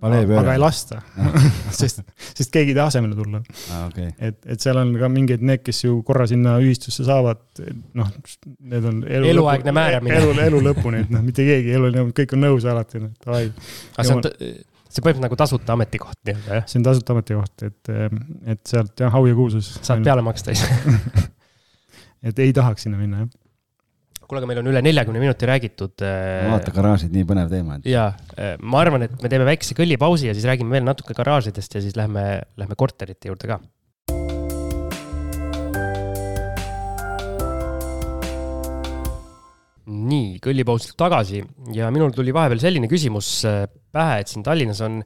[0.00, 1.02] aga ei lasta
[1.80, 2.00] sest,
[2.32, 3.82] sest keegi ei taha asemele tulla ah,.
[3.90, 4.14] Okay.
[4.16, 7.44] et, et seal on ka mingeid, need, kes ju korra sinna ühistusse saavad,
[8.00, 8.08] noh,
[8.72, 10.16] need on elu eluaegne määramine.
[10.22, 13.44] elu, elu lõpuni, et noh, mitte keegi, elu, kõik on nõus alati, noh, davai.
[13.98, 14.58] aga see on,
[14.90, 16.70] see põhimõtteliselt nagu tasuta ametikoht nii-öelda, jah?
[16.70, 17.92] see on tasuta ametikoht, et,
[18.54, 19.72] et sealt jah, au ja kuulsus.
[19.86, 20.66] saad peale maksta ise
[22.30, 23.40] et ei tahaks sinna minna, jah
[24.30, 26.04] kuule, aga meil on üle neljakümne minuti räägitud.
[26.06, 27.80] äh, vaata, garaažid, nii põnev teema.
[27.88, 28.06] ja
[28.62, 31.98] ma arvan, et me teeme väikese kõllipausi ja siis räägime veel natuke garaažidest ja siis
[31.98, 32.24] lähme,
[32.60, 33.58] lähme korterite juurde ka.
[40.10, 41.42] Nii, kõllipausilt tagasi
[41.76, 43.62] ja minul tuli vahepeal selline küsimus äh,
[43.94, 45.00] pähe, et siin Tallinnas on,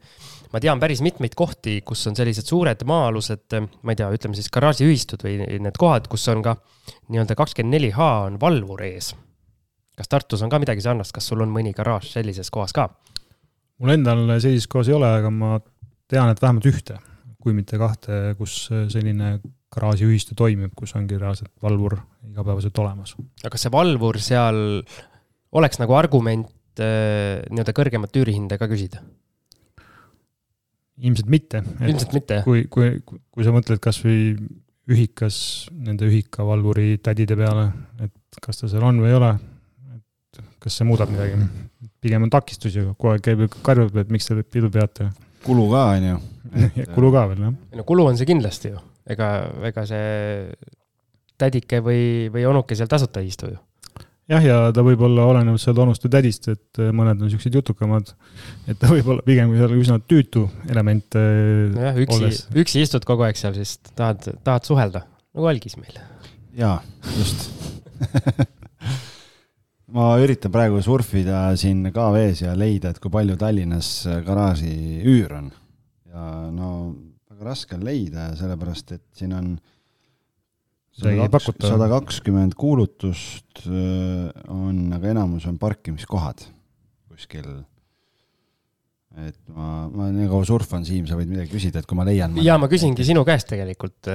[0.52, 4.50] ma tean päris mitmeid kohti, kus on sellised suured maa-alused, ma ei tea, ütleme siis
[4.54, 6.56] garaažiühistud või need kohad, kus on ka
[7.12, 9.14] nii-öelda kakskümmend neli H on valvur ees.
[9.94, 12.88] kas Tartus on ka midagi sarnast, kas sul on mõni garaaž sellises kohas ka?
[13.78, 15.58] mul endal sellises kohas ei ole, aga ma
[16.10, 16.98] tean, et vähemalt ühte,
[17.42, 19.38] kui mitte kahte, kus selline
[19.74, 21.98] garaažiühistu toimib, kus ongi reaalselt valvur
[22.30, 23.16] igapäevaselt olemas.
[23.42, 24.60] aga kas see valvur seal
[25.54, 26.50] oleks nagu argument
[26.82, 29.02] äh, nii-öelda kõrgemat üürihinda ka küsida?
[30.98, 31.62] ilmselt mitte.
[31.82, 32.46] ilmselt mitte, jah?
[32.46, 34.36] kui, kui, kui sa mõtled kasvõi
[34.94, 35.36] ühikas,
[35.72, 37.70] nende ühikavalvuri tädide peale,
[38.04, 39.30] et kas ta seal on või ei ole,
[39.96, 41.40] et kas see muudab midagi?
[42.04, 45.08] pigem on takistus ju, kogu aeg käib ju karjub, et miks te pidu peate.
[45.44, 46.18] kulu ka, on ju.
[46.96, 47.54] kulu ka veel, jah.
[47.80, 49.28] no kulu on see kindlasti ju, ega,
[49.68, 50.08] ega see
[51.40, 52.02] tädike või,
[52.32, 53.58] või onuke seal tasuta ei istu ju.
[54.30, 58.14] jah, ja ta võib olla olenevalt seal onust või tädist, et mõned on siuksed jutukamad,
[58.70, 61.18] et ta võib olla pigem seal üsna tüütu element.
[61.74, 62.32] nojah, üksi,
[62.64, 65.98] üksi istud kogu aeg seal, siis tahad, tahad suhelda, nagu algis meil.
[66.56, 66.78] jaa,
[67.18, 67.50] just
[69.94, 73.90] ma üritan praegu surfida siin ka vees ja leida, et kui palju Tallinnas
[74.26, 75.50] garaaži üür on.
[76.10, 76.70] ja no
[77.46, 79.54] raske on leida, sellepärast et siin on
[80.94, 86.44] sada kakskümmend kuulutust on, aga enamus on parkimiskohad
[87.14, 87.48] kuskil
[89.22, 92.34] et ma, ma nii kaua surfan, Siim, sa võid midagi küsida, et kui ma leian.
[92.42, 94.10] ja ma küsingi sinu käest tegelikult.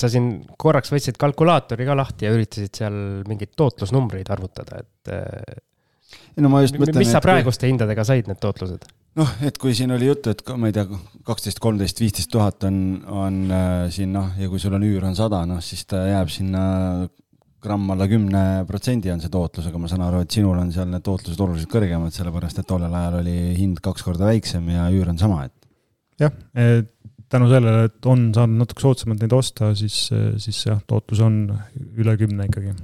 [0.00, 2.98] sa siin korraks võtsid kalkulaatori ka lahti ja üritasid seal
[3.28, 5.14] mingeid tootlusnumbreid arvutada, et.
[6.34, 7.02] Ei no ma just mõtlen.
[7.02, 7.72] mis sa praeguste kui...
[7.72, 8.86] hindadega said, need tootlused?
[9.20, 10.86] noh, et kui siin oli juttu, et ma ei tea,
[11.26, 12.78] kaksteist, kolmteist, viisteist tuhat on,
[13.10, 16.32] on äh, siin noh, ja kui sul on üür on sada, noh siis ta jääb
[16.32, 16.64] sinna
[17.64, 20.90] gramm alla kümne protsendi on see tootlus, aga ma saan aru, et sinul on seal
[20.90, 25.08] need tootlused oluliselt kõrgemad, sellepärast et tollel ajal oli hind kaks korda väiksem ja üür
[25.12, 25.54] on sama, et.
[26.20, 26.34] jah,
[27.32, 29.96] tänu sellele, et on saanud natuke soodsamalt neid osta, siis,
[30.44, 31.40] siis jah, tootlus on
[31.96, 32.74] üle kümne ikkagi.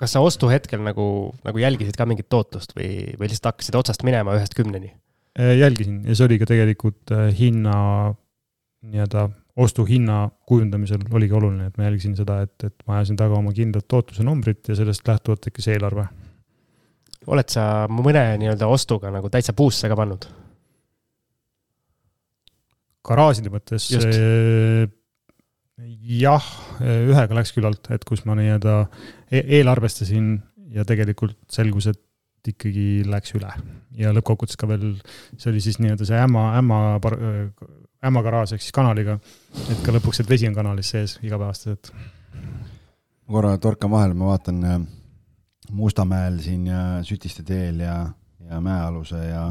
[0.00, 1.04] Kas sa ostuhetkel nagu,
[1.44, 4.94] nagu jälgisid ka mingit tootlust või, või lihtsalt hakkasid otsast minema ühest kümneni?
[5.38, 7.74] jälgisin ja see oli ka tegelikult hinna
[8.82, 9.28] nii-öelda
[9.60, 13.86] ostuhinna kujundamisel oligi oluline, et ma jälgisin seda, et, et ma ajasin taga oma kindlat
[13.90, 16.06] tootluse numbrit ja sellest lähtuvalt tekkis eelarve.
[17.26, 20.28] oled sa mõne nii-öelda ostuga nagu täitsa puusse ka pannud?
[23.10, 24.86] garaažide mõttes eh,
[26.20, 26.46] jah,
[26.80, 28.76] ühega läks küllalt, et kus ma nii-öelda
[29.30, 30.32] e eelarvestasin
[30.74, 33.50] ja tegelikult selgus, et ikkagi läks üle.
[33.98, 34.94] ja lõppkokkuvõttes ka veel,
[35.36, 36.78] see oli siis nii-öelda see ämma, ämma,
[38.06, 39.18] ämma garaaž ehk siis kanaliga,
[39.66, 41.92] et ka lõpuks, et vesi on kanalis sees igapäevaselt.
[43.26, 44.80] ma korra torkan vahele, ma vaatan äh,
[45.70, 47.98] Mustamäel siin ja Sütiste teel ja,
[48.48, 49.44] ja Mäealuse ja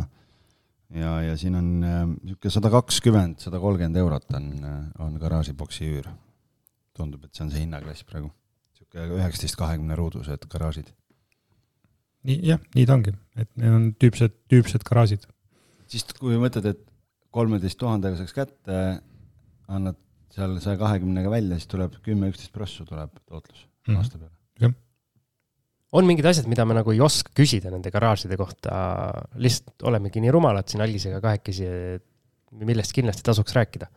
[0.95, 6.09] ja, ja siin on niisugune sada kakskümmend, sada kolmkümmend eurot on, äh, on garaažiboksi üür.
[6.99, 8.31] tundub, et see on see hinnaklass praegu.
[8.73, 10.93] niisugune üheksateist, kahekümne ruudused garaažid
[12.27, 15.25] nii jah, nii ta ongi, et need on tüüpsed, tüüpsed garaažid.
[15.89, 16.81] siis kui mõtled, et
[17.35, 18.81] kolmeteist tuhandega saaks kätte,
[19.69, 19.97] annad
[20.33, 23.97] seal saja kahekümnega välja, siis tuleb kümme, üksteist prossu tuleb tootlus mm -hmm.
[23.97, 24.35] aasta peale.
[24.59, 24.75] jah.
[25.95, 28.73] On mingid asjad, mida me nagu ei oska küsida nende garaažide kohta,
[29.41, 31.69] lihtsalt olemegi nii rumalad siin algisega kahekesi,
[32.65, 33.89] millest kindlasti tasuks rääkida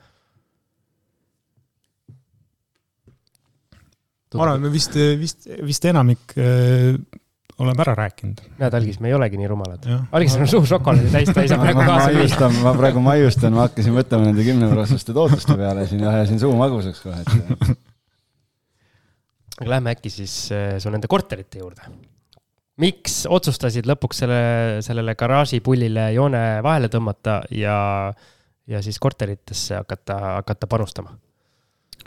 [4.36, 6.97] ma arvan, me vist, vist, vist enamik äh,
[7.62, 8.40] oleme ära rääkinud.
[8.59, 9.86] näed, Algis, me ei olegi nii rumalad.
[10.16, 12.51] Algis on suur šokolaadi täis, ta ei saa praegu kaasa müüa.
[12.64, 17.03] ma praegu maiustan, ma hakkasin mõtlema nende kümneprotsenduste tootluste peale siin ja ajasin suu magusaks
[17.05, 17.74] kohe, et.
[19.61, 21.89] Aga lähme äkki siis äh, su nende korterite juurde.
[22.83, 24.43] miks otsustasid lõpuks selle,
[24.85, 27.77] sellele garaažipullile joone vahele tõmmata ja,
[28.67, 31.17] ja siis korteritesse hakata, hakata panustama?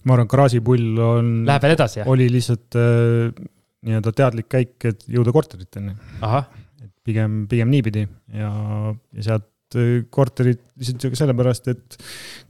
[0.06, 1.34] ma arvan, garaažipull on.
[1.48, 2.10] Läheb veel edasi, jah?
[2.12, 3.44] oli lihtsalt äh,
[3.86, 5.96] nii-öelda teadlik käik, et jõuda korteriteni.
[6.84, 8.52] et pigem, pigem niipidi ja,
[9.16, 12.00] ja sealt äh, korterid lihtsalt sellepärast, et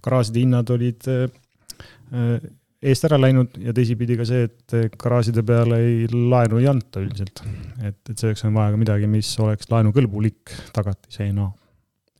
[0.03, 2.39] garaažide hinnad olid äh,
[2.85, 7.43] eest ära läinud ja teisipidi ka see, et garaažide peale ei, laenu ei anta üldiselt.
[7.81, 11.51] et, et selleks on vaja ka midagi, mis oleks laenukõlbulik tagatisena.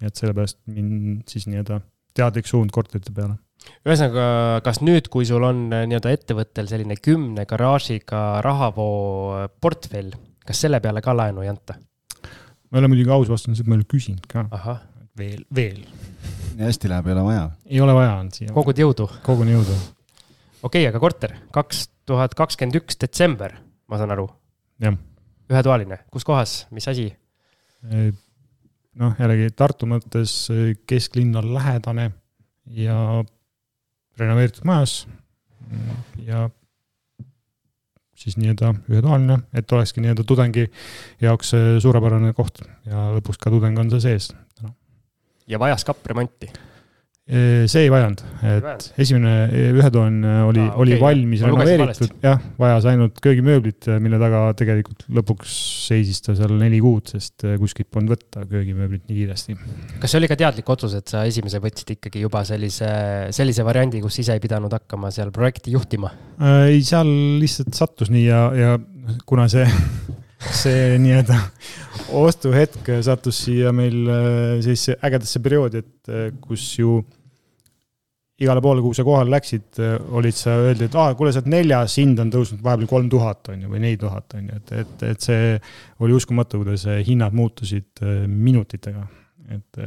[0.02, 1.82] et sellepärast mind siis nii-öelda
[2.16, 3.38] teadlik suund korterite peale
[3.86, 4.26] ühesõnaga,
[4.66, 8.96] kas nüüd, kui sul on äh, nii-öelda ettevõttel selline kümne garaažiga rahavoo
[9.40, 10.14] äh, portfell,
[10.46, 11.78] kas selle peale ka laenu ei anta?
[12.70, 14.46] ma ei ole muidugi aus vastanud, sest ma ei ole küsinud ka.
[15.18, 15.84] veel, veel.
[16.58, 17.46] nii hästi läheb, ei ole vaja?
[17.66, 18.54] ei ole vaja on siia.
[18.56, 19.10] kogud jõudu?
[19.26, 19.78] kogun jõudu.
[20.66, 23.54] Okei okay,, aga korter, kaks tuhat kakskümmend üks detsember,
[23.90, 24.28] ma saan aru?
[24.82, 24.98] jah.
[25.52, 27.12] ühetoaline, kus kohas, mis asi?
[27.86, 30.34] noh, jällegi Tartu mõttes
[30.90, 32.10] kesklinna lähedane
[32.74, 32.98] ja
[34.18, 35.04] renoveeritud majas
[36.26, 36.48] ja
[38.16, 40.66] siis nii-öelda ühetoaline, et olekski nii-öelda tudengi
[41.22, 41.54] jaoks
[41.84, 44.32] suurepärane koht ja lõpuks ka tudeng on seal sees.
[45.46, 46.50] ja vajas kappremonti
[47.26, 49.32] see ei vajanud, et esimene
[49.72, 50.82] ühetoaline oli ah,, okay.
[50.84, 55.56] oli valmis renoveeritud, jah, vajas ainult köögimööblit, mille taga tegelikult lõpuks
[55.88, 59.58] seisis ta seal neli kuud, sest kuskilt polnud võtta köögimööblit nii kiiresti.
[60.04, 62.92] kas see oli ka teadlik otsus, et sa esimese võtsid ikkagi juba sellise,
[63.36, 66.12] sellise variandi, kus ise ei pidanud hakkama seal projekti juhtima?
[66.38, 67.10] Äh, ei, seal
[67.42, 68.78] lihtsalt sattus nii ja, ja
[69.26, 69.66] kuna see
[70.62, 71.38] see nii-öelda
[72.16, 74.24] ostuhetk sattus siia meil äh,
[74.62, 77.00] sellisesse ägedasse perioodi, et äh, kus ju
[78.44, 81.54] igale poole, kuhu sa kohale läksid, äh, olid sa, öeldi, et aa, kuule, sa oled
[81.54, 84.74] neljas, hind on tõusnud vahepeal kolm tuhat, on ju, või neli tuhat, on ju, et,
[84.84, 85.54] et, et see
[86.04, 89.06] oli uskumatu, kuidas hinnad muutusid minutitega.
[89.56, 89.84] et,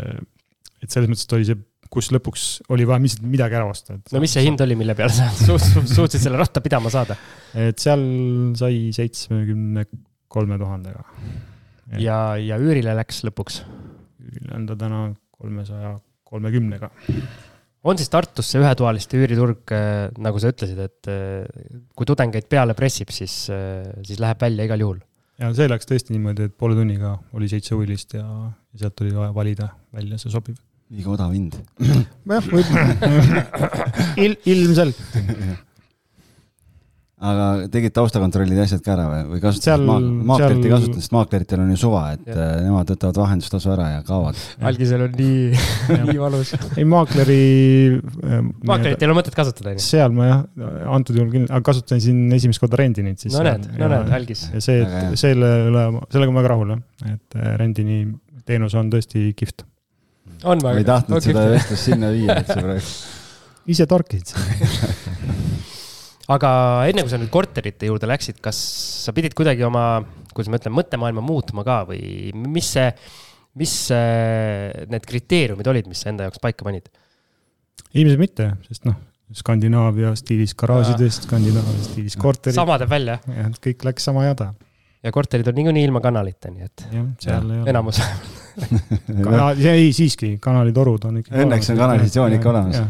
[0.83, 1.61] et selles mõttes, et oli see
[1.93, 2.45] kus lõpuks
[2.75, 3.97] oli vaja lihtsalt midagi ära osta.
[4.13, 7.17] no mis see hind oli, mille peale sa suutsid, suutsid selle ratta pidama saada?
[7.57, 8.03] et seal
[8.61, 9.87] sai seitsmekümne
[10.29, 11.05] kolme tuhandega.
[11.97, 13.63] ja, ja üürile läks lõpuks?
[14.29, 15.03] üürile on ta täna
[15.39, 15.97] kolmesaja
[16.29, 16.91] kolmekümnega.
[17.87, 22.75] On siis Tartus see ühetoaliste üüriturg, äh, nagu sa ütlesid, et äh, kui tudengeid peale
[22.79, 25.05] pressib, siis, äh, siis läheb välja igal juhul?
[25.39, 28.25] ja see läks tõesti niimoodi, et poole tunniga oli seitse huvilist ja
[28.79, 30.59] sealt oli vaja valida välja see sobiv.
[30.91, 31.61] liiga odav hind.
[31.79, 33.15] jah, võib-olla
[34.25, 34.39] Il,.
[34.49, 34.99] ilmselt
[37.19, 41.15] aga tegid taustakontrollid ja asjad ka ära või, või kasutasid maak-, maaklerit ei kasutanud, sest
[41.17, 42.37] maakleritel on ju suva, et ja.
[42.37, 44.39] Äh, nemad võtavad vahendustasu ära ja kaovad.
[44.71, 45.49] algisel on nii
[46.13, 46.53] nii valus.
[46.77, 47.41] ei, maakleri
[47.99, 48.45] äh,.
[48.71, 49.87] maaklerit ei ole mõtet kasutada, on ju?
[49.89, 50.45] seal ma jah,
[50.95, 53.35] antud juhul küll, aga kasutasin esimest korda Rendinit siis.
[53.35, 54.47] no näed, no näed, algis.
[54.55, 58.05] ja see, et selle üle, sellega ma väga rahul jah, et äh, Rendini
[58.47, 59.67] teenus on tõesti kihvt.
[60.45, 60.71] on väga.
[60.71, 62.97] ma ei tahtnud seda vestlust sinna viia üldse praegu.
[63.75, 65.27] ise torkisid seda
[66.29, 66.51] aga
[66.91, 68.59] enne kui sa nüüd korterite juurde läksid, kas
[69.07, 70.03] sa pidid kuidagi oma,
[70.35, 72.89] kuidas ma ütlen, mõttemaailma muutma ka või mis see,
[73.59, 73.75] mis
[74.93, 76.91] need kriteeriumid olid, mis sa enda jaoks paika panid?
[77.97, 78.99] ilmselt mitte, sest noh,
[79.39, 82.57] Skandinaavia stiilis garaažidest, Skandinaavia stiilis korterid.
[82.57, 83.19] sama teeb välja?
[83.29, 84.53] jah, kõik läks sama jada.
[85.05, 87.71] Ja korterid on niikuinii ilma kanalita, nii et jah, seal ei ole.
[87.71, 88.01] enamus
[89.29, 91.37] kanal, ei siiski, kanalitorud on ikka.
[91.45, 92.81] Õnneks on kanalisatsioon ikka olemas.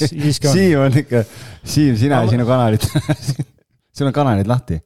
[0.00, 1.24] Siim on ikka,
[1.64, 2.86] Siim, sina ja sinu kanalid
[3.98, 4.80] sul on kanalid lahti.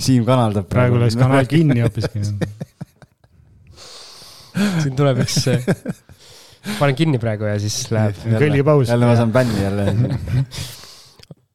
[0.00, 0.70] Siim kanaldab.
[0.70, 2.22] praegu läks kanal kinni hoopiski
[4.54, 5.38] siin tuleb üks,
[6.78, 8.18] panen kinni praegu ja siis läheb.
[8.40, 8.90] kõllipaus.
[8.90, 9.86] jälle ma saan bänni jälle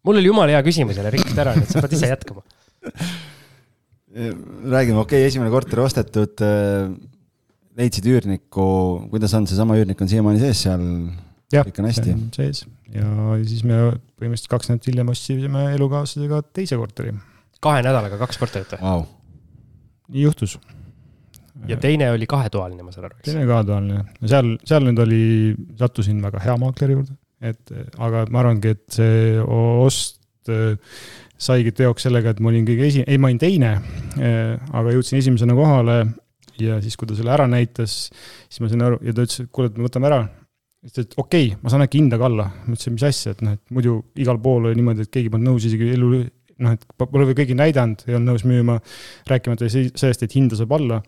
[0.05, 2.45] mul oli jumala hea küsimus jälle, rikkusid ära, nii et sa pead ise jätkama.
[4.15, 6.87] räägime, okei okay,, esimene korter ostetud, äh,
[7.75, 8.65] leidsid üürniku,
[9.11, 10.85] kuidas on, seesama üürnik on siiamaani sees seal?
[11.55, 12.15] kõik on hästi?
[12.35, 13.09] sees ja
[13.47, 13.75] siis me
[14.19, 17.13] põhimõtteliselt kaks nädalat hiljem ostsime elukaaslasega teise korteri.
[17.63, 19.05] kahe nädalaga kaks korterit või wow.?
[20.15, 20.57] nii juhtus.
[21.67, 23.29] ja teine oli kahetoaline, ma saan aru, eks?
[23.29, 25.21] teine kahetoaline, seal, seal nüüd oli,
[25.79, 30.77] sattusin väga hea maakleri juurde et aga ma arvangi, et see ost äh,
[31.37, 33.73] saigi teoks sellega, et ma olin kõige esi-, ei, ma olin teine,
[34.19, 35.99] äh, aga jõudsin esimesena kohale
[36.61, 37.97] ja siis, kui ta selle ära näitas,
[38.47, 40.21] siis ma sain aru ja ta ütles, et kuule, et me võtame ära.
[40.85, 42.47] siis ta ütles, okei okay,, ma saan äkki hinda ka alla.
[42.63, 45.51] ma ütlesin, mis asja, et noh, et muidu igal pool oli niimoodi, et keegi polnud
[45.51, 46.23] nõus isegi elu,
[46.63, 48.79] noh, et pole veel kõigi näidanud, ei olnud nõus müüma,
[49.27, 51.01] rääkimata sellest, et hinda saab alla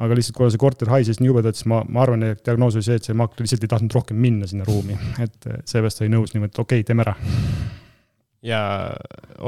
[0.00, 2.86] aga lihtsalt kuna see korter haises nii jubedalt, siis ma, ma arvan, et diagnoos oli
[2.86, 6.34] see, et see maakler lihtsalt ei tahtnud rohkem minna sinna ruumi, et seepärast oli nõus
[6.34, 7.16] niimoodi, et okei okay,, teeme ära.
[8.46, 8.62] ja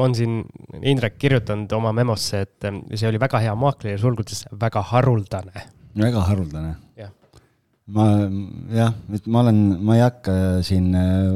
[0.05, 0.43] on siin
[0.83, 5.67] Indrek kirjutanud oma memosse, et see oli väga hea maakler, sulgudes väga haruldane.
[5.99, 6.77] väga haruldane.
[7.93, 8.07] Ma
[8.73, 10.93] jah, et ma olen, ma ei hakka siin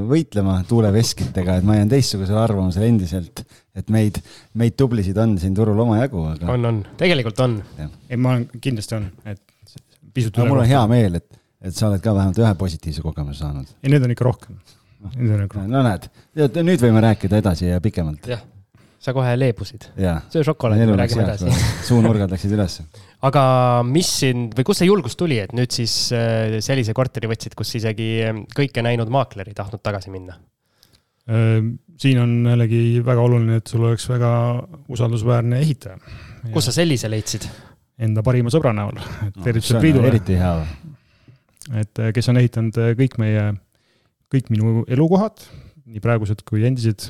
[0.08, 3.42] võitlema tuuleveskitega, et ma jään teistsugusele arvamusele endiselt
[3.76, 4.20] et meid,
[4.56, 6.48] meid tublisid on siin turul omajagu, aga.
[6.54, 7.58] on, on, tegelikult on.
[8.08, 9.42] ei, ma olen, kindlasti on, et
[10.16, 10.40] pisut.
[10.48, 13.76] mul on hea meel, et, et sa oled ka vähemalt ühe positiivse kogemuse saanud.
[13.82, 14.58] ei, need on ikka rohkem.
[15.04, 16.08] no näed,
[16.56, 18.30] nüüd võime rääkida edasi ja pikemalt.
[18.32, 18.44] jah,
[19.06, 19.86] sa kohe leebusid.
[20.32, 21.52] söö šokolaadi, me räägime edasi.
[21.86, 22.80] suunurgad läksid üles.
[23.28, 23.44] aga
[23.86, 27.76] mis sind või kust see julgus tuli, et nüüd siis äh, sellise korteri võtsid, kus
[27.78, 30.38] isegi äh, kõike näinud maakler ei tahtnud tagasi minna?
[31.26, 34.28] siin on jällegi väga oluline, et sul oleks väga
[34.94, 35.96] usaldusväärne ehitaja.
[36.54, 37.48] kus sa sellise leidsid?
[37.98, 40.06] Enda parima sõbra näol, et tervitused no, Priidule.
[40.12, 40.52] eriti hea.
[41.82, 43.42] et kes on ehitanud kõik meie,
[44.30, 45.42] kõik minu elukohad,
[45.90, 47.08] nii praegused kui endised,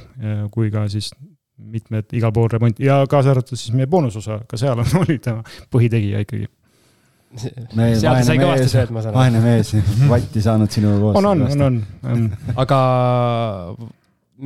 [0.55, 1.12] kui ka siis
[1.57, 5.43] mitmed igal pool remont ja kaasa arvatud siis meie boonusosa, ka seal on, oli tema
[5.73, 6.49] põhitegija ikkagi
[9.13, 11.19] vaene mees, mees, vatti saanud sinu koos.
[11.21, 11.79] on, on, on,
[12.13, 12.27] on.
[12.63, 12.81] aga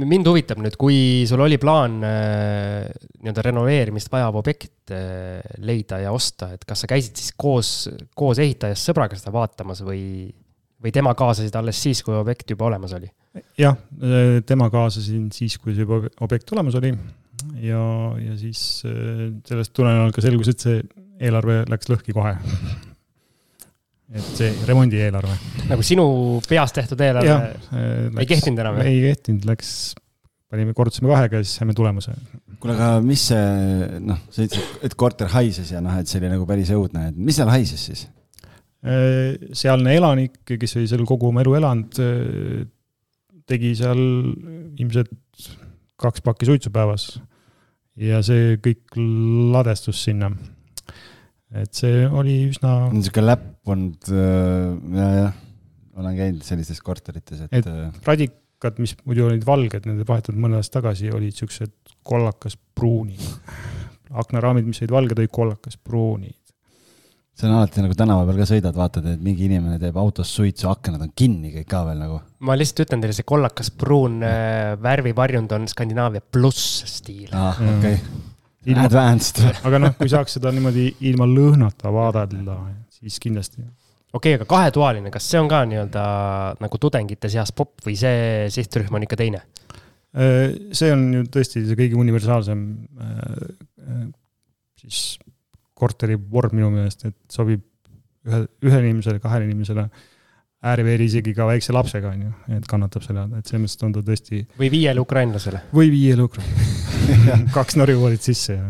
[0.01, 0.99] mind huvitab nüüd, kui
[1.29, 2.87] sul oli plaan äh,
[3.21, 7.73] nii-öelda renoveerimist vajav objekt äh, leida ja osta, et kas sa käisid siis koos,
[8.17, 10.03] koos ehitajast sõbraga seda vaatamas või,
[10.81, 13.11] või tema kaasasid alles siis, kui objekt juba olemas oli?
[13.61, 16.93] Jah, äh, tema kaasasin siis, kui see juba objekt olemas oli
[17.63, 17.83] ja,
[18.21, 20.83] ja siis sellest tulenevalt ka selgus, et see
[21.21, 22.35] eelarve läks lõhki kohe
[24.11, 25.37] et see remondieelarve.
[25.71, 26.05] nagu sinu
[26.49, 28.79] peas tehtud eelarve ja, läks, ei kehtinud enam?
[28.83, 29.75] ei kehtinud, läks,
[30.51, 32.15] panime, korrutasime kahega ja siis saime tulemuse.
[32.59, 36.33] kuule, aga mis see, noh, sa ütlesid, et korter haises ja noh, et see oli
[36.33, 38.09] nagu päris õudne, et mis seal haises siis?
[38.81, 42.67] Äh, sealne elanik, kes oli seal kogu oma elu elanud, äh,
[43.51, 44.01] tegi seal
[44.79, 45.13] ilmselt
[46.01, 47.13] kaks pakki suitsu päevas.
[48.01, 48.97] ja see kõik
[49.53, 50.31] ladestus sinna
[51.51, 52.75] et see oli üsna.
[52.95, 55.41] niisugune läpp olnud äh, ja, jah,
[55.99, 57.67] olen käinud sellistes korterites, et, et.
[57.67, 61.75] Äh, radikad, mis muidu olid valged, need vahetatud mõned aastad tagasi, olid siuksed
[62.07, 63.19] kollakas pruuni.
[64.11, 66.33] aknaraamid, mis olid valged, olid kollakas pruuni
[67.41, 70.69] see on alati nagu tänava peal ka sõidad, vaatad, et mingi inimene teeb autos suitsu,
[70.71, 72.21] aknad on kinni kõik ka veel nagu.
[72.47, 77.31] ma lihtsalt ütlen teile, see kollakas pruun äh, värvivarjund on Skandinaavia pluss stiil.
[77.33, 78.29] aa, okei okay
[78.77, 79.41] Advanced.
[79.65, 82.59] aga noh, kui saaks seda niimoodi ilma lõhnata vaadelda,
[82.93, 83.63] siis kindlasti.
[84.13, 86.05] okei okay,, aga kahetoaline, kas see on ka nii-öelda
[86.61, 89.47] nagu tudengite seas popp või see sihtrühm on ikka teine?
[90.13, 92.67] Äh, see on ju tõesti see kõige universaalsem
[93.01, 94.07] äh,
[94.83, 95.17] siis
[95.81, 97.65] korteri vorm minu meelest, et sobib
[98.29, 99.89] ühe, ühele inimesele, kahele inimesele
[100.71, 103.95] ääreveeri isegi ka väikse lapsega, on ju, et kannatab selle all, et selles mõttes on
[103.97, 104.43] ta tõesti.
[104.61, 105.63] või viiele ukrainlasele.
[105.73, 108.67] või viiele ukrainlasele kaks Norju-koolit sisse ja.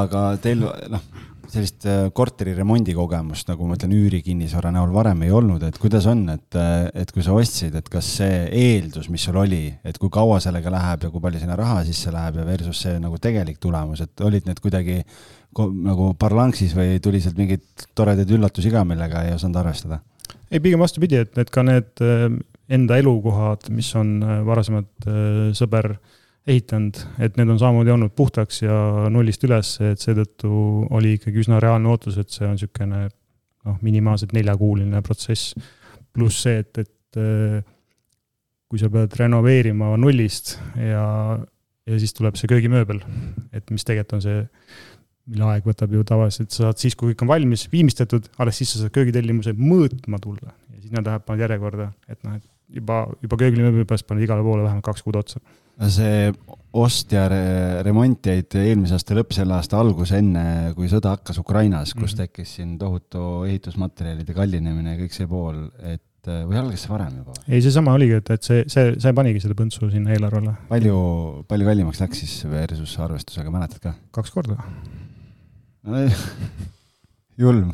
[0.00, 1.04] Aga teil, noh,
[1.52, 6.22] sellist eh, korteri remondikogemust, nagu ma ütlen, üürikinnisvara näol varem ei olnud, et kuidas on,
[6.34, 10.12] et, eh, et kui sa ostsid, et kas see eeldus, mis sul oli, et kui
[10.12, 13.60] kaua sellega läheb ja kui palju sinna raha sisse läheb ja versus see nagu tegelik
[13.62, 15.00] tulemus, et olid need kuidagi
[15.58, 20.00] nagu parlanksis või tuli sealt mingeid toredaid üllatusi ka, millega ei osanud arvestada?
[20.50, 22.26] ei, pigem vastupidi, et need ka need äh,
[22.70, 25.94] enda elukohad, mis on äh, varasemalt äh, sõber
[26.48, 28.76] ehitanud, et need on samamoodi olnud puhtaks ja
[29.12, 30.50] nullist üles, et seetõttu
[30.96, 35.54] oli ikkagi üsna reaalne ootus, et see on niisugune noh, minimaalselt neljakuuline protsess.
[36.10, 37.60] pluss see, et, et äh,
[38.70, 41.04] kui sa pead renoveerima nullist ja,
[41.86, 43.02] ja siis tuleb see köögimööbel,
[43.54, 44.40] et mis tegelikult on see,
[45.30, 48.72] mille aeg võtab ju tavaliselt, sa saad siis, kui kõik on valmis, viimistletud, alles siis
[48.74, 53.38] sa saad köögitellimuse mõõtma tulla ja sinna läheb paned järjekorda, et noh, et juba, juba
[53.44, 55.42] köögimööbli pärast paned igale poole vähemalt kaks kuud otsa
[55.88, 56.30] see
[56.80, 60.44] ost ja re remont jäid eelmise aasta lõpp, selle aasta algus, enne
[60.76, 62.20] kui sõda hakkas Ukrainas, kus -hmm.
[62.22, 67.34] tekkis siin tohutu ehitusmaterjalide kallinemine ja kõik see pool, et või algas see varem juba?
[67.48, 70.54] ei, seesama oligi, et, et see, see, see panigi selle põntsu sinna eelarvele.
[70.68, 70.96] palju,
[71.48, 73.94] palju kallimaks läks siis versus arvestusega, mäletad ka?
[74.14, 74.58] kaks korda
[75.82, 76.04] no,.
[77.42, 77.72] julm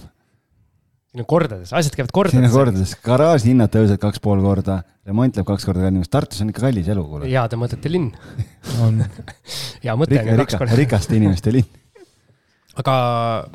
[1.25, 2.53] kordades, asjad käivad kordades.
[2.53, 6.67] kordades, garaaži hinnad tõusevad kaks pool korda, remont läheb kaks korda kallimaks, Tartus on ikka
[6.67, 7.31] kallis elu, kuule.
[7.31, 8.13] jaa, te mõtlete linn
[8.85, 9.01] on
[9.85, 10.79] hea mõte on ju kaks korda.
[10.79, 11.69] rikaste inimeste linn.
[12.81, 12.97] aga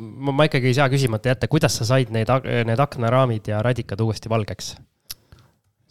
[0.00, 2.32] ma, ma ikkagi ei saa küsimata jätta, kuidas sa said neid,
[2.66, 4.74] need aknaraamid ja radikad uuesti valgeks?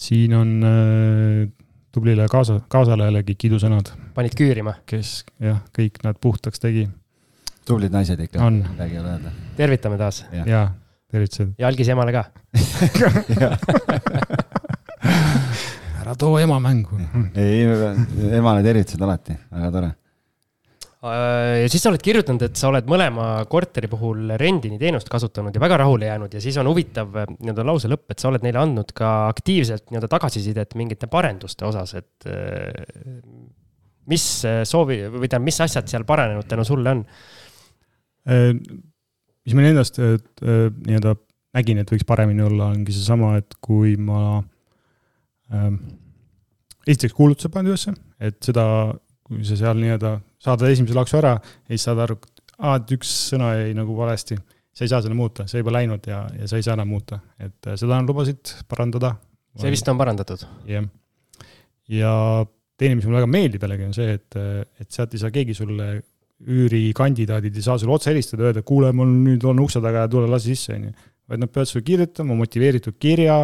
[0.01, 1.47] siin on äh,
[1.93, 3.93] tublile kaasa, kaasalejälegi kiidusõnad.
[4.17, 4.79] panid küürima?
[4.89, 6.89] kes jah, kõik nad puhtaks tegi.
[7.63, 8.49] tublid naised ikka.
[8.59, 9.35] midagi ei ole öelda.
[9.55, 10.25] tervitame taas.
[10.35, 10.69] jaa
[11.11, 11.49] tervitused.
[11.59, 12.23] ja algis emale ka
[16.01, 16.97] ära too ema mängu.
[17.35, 17.63] ei,
[18.37, 19.91] emale tervitused alati, väga tore.
[21.01, 25.55] Äh, ja siis sa oled kirjutanud, et sa oled mõlema korteri puhul rendini teenust kasutanud
[25.55, 28.45] ja väga rahule jäänud ja siis on huvitav äh, nii-öelda lause lõpp, et sa oled
[28.45, 33.17] neile andnud ka aktiivselt nii-öelda tagasisidet mingite parenduste osas, et äh,
[34.11, 34.27] mis
[34.69, 37.03] soovi või tähendab, mis asjad seal paranenud tänu sulle on?
[39.45, 41.15] Mis ma endast nii-öelda
[41.57, 44.39] nägin, et võiks paremini olla, ongi seesama, et kui ma
[45.53, 45.79] ähm,
[46.87, 48.65] esiteks kuulutuse pannud ülesse, et seda,
[49.27, 52.17] kui sa seal nii-öelda saadad esimese laksu ära ja siis saad aru,
[52.71, 54.37] et üks sõna jäi nagu valesti.
[54.71, 57.19] sa ei saa seda muuta, see juba läinud ja, ja sa ei saa enam muuta,
[57.39, 59.15] et äh, seda lubasid parandada.
[59.59, 60.45] see vist on parandatud?
[60.69, 60.87] jah.
[61.91, 62.13] ja
[62.79, 64.39] teine, mis mulle väga meeldib jällegi, on see, et,
[64.79, 65.91] et sealt ei saa keegi sulle
[66.47, 70.29] üürikandidaadid ei saa sulle otse helistada, öelda, kuule, mul nüüd on ukse taga ja tule
[70.31, 71.07] lase sisse, on ju.
[71.31, 73.37] vaid nad peavad sulle kirjutama motiveeritud kirja,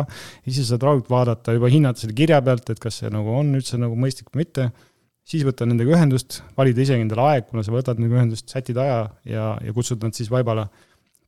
[0.43, 3.53] siis sa saad rahulikult vaadata, juba hinnata selle kirja pealt, et kas see nagu on
[3.55, 4.69] üldse nagu mõistlik või mitte.
[5.27, 8.99] siis võtta nendega ühendust, valida isegi endale aeg, kuna sa võtad nendega ühendust, sätid aja
[9.27, 10.67] ja, ja kutsud nad siis vaibale,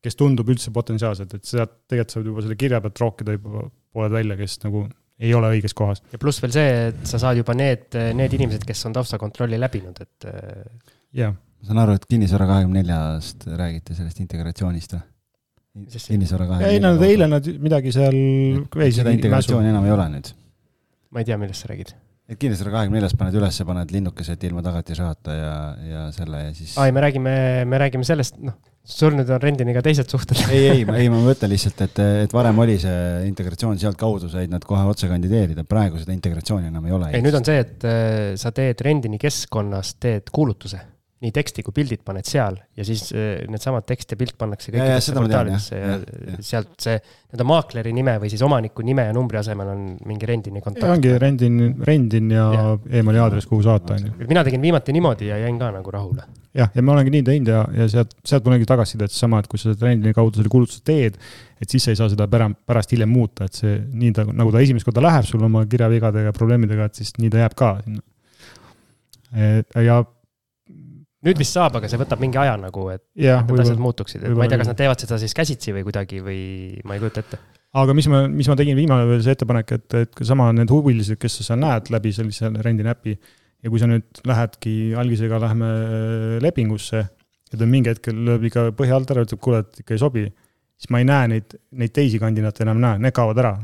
[0.03, 4.15] kes tundub üldse potentsiaalselt, et sealt tegelikult saad juba selle kirja pealt rookida juba pooled
[4.15, 4.85] välja, kes nagu
[5.19, 6.03] ei ole õiges kohas.
[6.11, 9.99] ja pluss veel see, et sa saad juba need, need inimesed, kes on taustakontrolli läbinud,
[9.99, 10.31] et.
[11.15, 15.05] jah ma saan aru, et Kinnisvara kahekümne neljast räägite sellest integratsioonist või?
[15.79, 16.77] kinnisvara kahekümne nelja.
[16.77, 18.19] ei, nad eile nad midagi seal
[18.95, 20.31] seda integratsiooni enam ei ole nüüd?
[21.13, 21.93] ma ei tea, millest sa räägid.
[22.29, 25.53] et Kinnisvara kahekümne neljas paned ülesse, paned linnukesed ilma tagatisrahata ja,
[25.91, 26.75] ja selle ja siis.
[26.77, 27.37] aa, ei, me räägime,
[27.69, 28.57] me räägime sellest, noh,
[28.89, 32.35] sul nüüd on rendini ka teised suhted ei, ei, ei, ma mõtlen lihtsalt, et, et
[32.35, 36.97] varem oli see integratsioon, sealtkaudu said nad kohe otse kandideerida, praegu seda integratsiooni enam ei
[36.97, 37.11] ole.
[37.13, 40.81] ei, nüüd on see, et äh, sa teed rendini keskkonnas, teed kuulutuse
[41.19, 45.15] nii teksti kui pildid paned seal ja siis äh, needsamad tekst ja pilt pannakse kõikidesse
[45.17, 49.41] portaalidesse ja, ja, ja sealt see nii-öelda maakleri nime või siis omaniku nime ja numbri
[49.41, 50.87] asemel on mingi rendini kontakt.
[50.87, 52.67] ongi rendin, rendin ja, ja.
[53.01, 54.27] emaili aadress, kuhu saata, on ju.
[54.29, 56.23] mina tegin viimati niimoodi ja jäin ka nagu rahule.
[56.55, 59.59] jah, ja ma olengi nii teinud ja, ja sealt, sealt mullegi tagasisidet seesama, et kui
[59.59, 61.17] sa seda rendini kaudu selle kuulutuse teed,
[61.59, 64.55] et siis sa ei saa seda pära, pärast hiljem muuta, et see nii ta, nagu
[64.55, 67.73] ta esimest korda läheb sul oma kirjavigadega ja probleemidega, et siis nii ta jääb ka
[67.83, 68.01] sinna.
[69.83, 69.99] ja
[71.25, 74.35] nüüd vist saab, aga see võtab mingi aja nagu, et ja, need asjad muutuksid, et
[74.37, 76.41] ma ei tea, kas nad teevad seda siis käsitsi või kuidagi või
[76.87, 77.39] ma ei kujuta ette.
[77.81, 81.19] aga mis ma, mis ma tegin viimane veel see ettepanek, et, et sama need huvilised,
[81.19, 85.71] kes sa näed läbi sellise rendinäpi ja kui sa nüüd lähedki algisega, lähme
[86.45, 90.01] lepingusse ja ta mingi hetkel lööb ikka põhja alt ära, ütleb, kuule, et ikka ei
[90.01, 90.25] sobi,
[90.79, 93.57] siis ma ei näe neid, neid teisi kandidaate enam näe, need kaovad ära.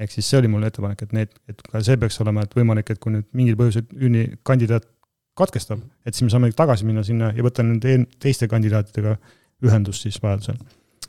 [0.00, 2.88] ehk siis see oli mul ettepanek, et need, et ka see peaks olema, et võimalik,
[2.88, 4.86] et kui nüüd mingil põhjusel üüni kandidaat
[5.38, 9.16] katkestab, et siis me saame tagasi minna sinna ja võtta nende teiste kandidaatidega
[9.66, 10.58] ühendust siis vajadusel.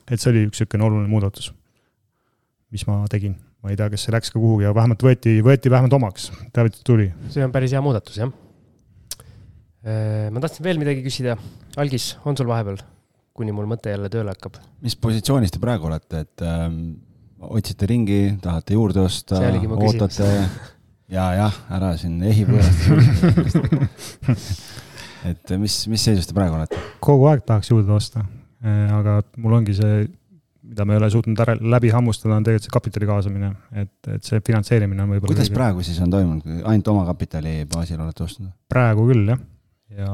[0.08, 1.52] et see oli üks niisugune oluline muudatus,
[2.74, 3.36] mis ma tegin.
[3.62, 6.86] ma ei tea, kas see läks ka kuhugi, aga vähemalt võeti, võeti vähemalt omaks, teavitus
[6.86, 7.10] tuli.
[7.30, 8.32] see on päris hea muudatus, jah.
[9.82, 11.34] Äh, ma tahtsin veel midagi küsida.
[11.82, 12.76] Algis, on sul vahepeal,
[13.34, 14.60] kuni mul mõte jälle tööle hakkab?
[14.82, 16.76] mis positsioonis te praegu olete, et ähm,
[17.42, 19.40] otsite ringi, tahate juurde osta,
[19.74, 20.28] ootate
[21.12, 22.88] ja jah, ära siin ehi võõrast
[25.30, 26.80] et mis, mis seisus te praegu olete?
[27.04, 28.24] kogu aeg tahaks juurde osta,
[28.64, 30.06] äh, aga mul ongi see
[30.72, 33.50] mida me ei ole suutnud ära, läbi hammustada, on tegelikult see kapitali kaasamine,
[33.82, 35.34] et, et see finantseerimine on võib-olla.
[35.34, 35.58] kuidas kõige...
[35.58, 38.52] praegu siis on toimunud, ainult omakapitali baasil olete ostnud?
[38.72, 39.42] praegu küll jah,
[39.98, 40.12] ja,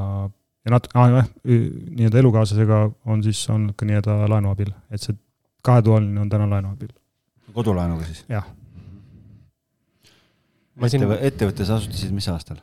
[0.66, 2.80] ja nat-, jah, nii-öelda elukaaslasega
[3.12, 5.14] on siis olnud ka nii-öelda laenu abil, et see
[5.68, 6.90] kahetoaline on täna laenu abil.
[7.52, 8.24] kodulaenuga siis?
[8.32, 8.48] jah.
[10.78, 12.60] Ettevõttes asutasid mis aastal?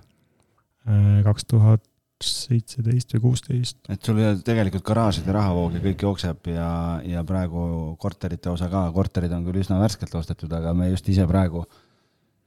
[0.85, 1.83] Äh, kaks tuhat
[2.23, 3.77] seitseteist või kuusteist.
[3.91, 6.69] et sul tegelikult garaažide rahavoog ja kõik jookseb ja,
[7.03, 11.27] ja praegu korterite osa ka, korterid on küll üsna värskelt ostetud, aga me just ise
[11.27, 11.65] praegu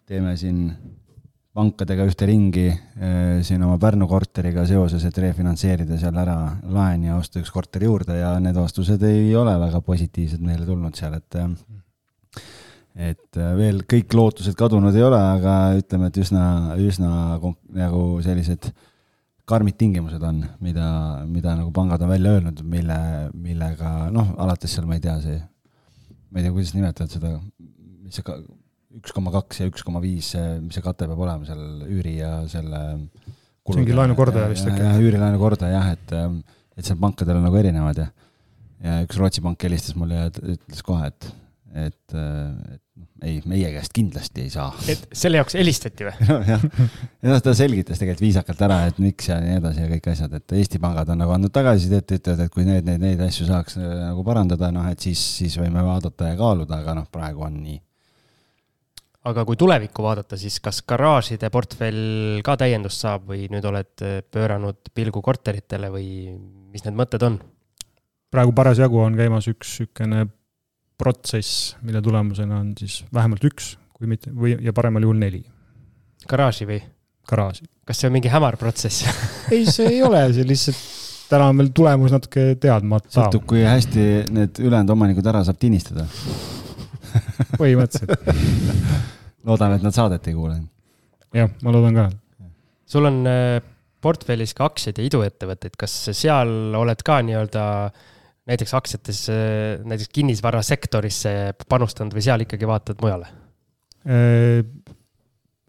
[0.09, 0.71] teeme siin
[1.59, 7.19] pankadega ühte ringi eh, siin oma Pärnu korteriga seoses, et refinantseerida seal ära laen ja
[7.19, 11.41] osta üks korter juurde ja need vastused ei ole väga positiivsed meile tulnud seal, et
[12.97, 16.45] et veel kõik lootused kadunud ei ole, aga ütleme, et üsna,
[16.83, 17.11] üsna
[17.77, 18.87] nagu sellised äh,
[19.49, 20.87] karmid tingimused on, mida,
[21.29, 22.99] mida nagu pangad on välja öelnud, mille,
[23.33, 25.39] millega noh, alates seal ma ei tea, see,
[26.29, 27.33] ma ei tea, kuidas nimetavad seda,
[28.05, 28.37] mis see
[28.99, 30.33] üks koma kaks ja üks koma viis,
[30.63, 32.83] mis see kate peab olema seal üüri ja selle
[33.69, 34.85] ongi laenukordaja vist äkki?
[34.85, 36.15] jah, üürilaenu kordaja jah, et,
[36.77, 38.09] et seal pankadel on nagu erinevad ja
[38.85, 41.31] ja üks Rootsi pank helistas mulle ja ütles kohe, et,
[41.77, 42.83] et, et
[43.23, 44.69] ei, meie käest kindlasti ei saa.
[44.91, 46.29] et selle jaoks helistati või?
[46.51, 46.63] jah,
[47.23, 50.39] ja noh, ta selgitas tegelikult viisakalt ära, et miks ja nii edasi ja kõik asjad,
[50.39, 53.79] et Eesti pangad on nagu andnud tagasisidet, ütlevad, et kui need, neid, neid asju saaks
[53.81, 57.61] äh, nagu parandada, noh, et siis, siis võime vaadata ja kaaluda, aga noh, praegu on
[57.67, 57.77] nii.
[59.29, 64.19] aga kui tulevikku vaadata, siis kas garaažide portfell ka täiendust saab või nüüd oled äh,
[64.25, 66.09] pööranud pilgu korteritele või
[66.73, 67.39] mis need mõtted on?
[68.29, 70.27] praegu parasjagu on käimas üks niisugune
[70.99, 75.45] protsess, mille tulemusena on siis vähemalt üks, kui mitte, või, ja paremal juhul neli.
[76.29, 76.81] garaaži või?
[77.29, 77.69] garaaži.
[77.87, 79.07] kas see on mingi hämar protsess
[79.55, 80.81] ei, see ei ole, see lihtsalt,
[81.31, 83.13] täna on veel tulemus natuke teadmata.
[83.15, 86.09] sõltub, kui hästi need ülejäänud omanikud ära saab tinistada
[87.61, 88.29] põhimõtteliselt
[89.49, 90.61] loodame, et nad saadet ei kuule.
[91.37, 92.11] jah, ma loodan ka.
[92.91, 93.59] sul on äh,
[94.03, 98.07] portfellis ka aktsiaid ja iduettevõtteid, kas seal oled ka nii-öelda äh,
[98.49, 99.27] näiteks aktsiates,
[99.85, 101.35] näiteks kinnisvarasektorisse
[101.69, 103.29] panustanud või seal ikkagi vaatad mujale?
[104.09, 104.65] Äh,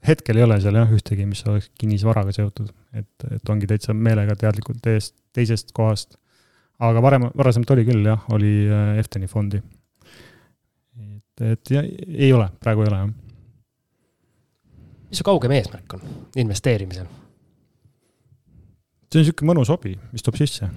[0.07, 4.35] hetkel ei ole seal jah ühtegi, mis oleks kinnisvaraga seotud, et, et ongi täitsa meelega
[4.39, 6.15] teadlikult teisest, teisest kohast.
[6.79, 9.61] aga varem, varasemalt oli küll jah, oli äh, Efteni fondi.
[10.99, 13.09] et, et ja ei ole, praegu ei ole jah.
[15.09, 17.11] mis su kaugem eesmärk on investeerimisel?
[19.09, 20.69] see on niisugune mõnus hobi, mis tuleb sisse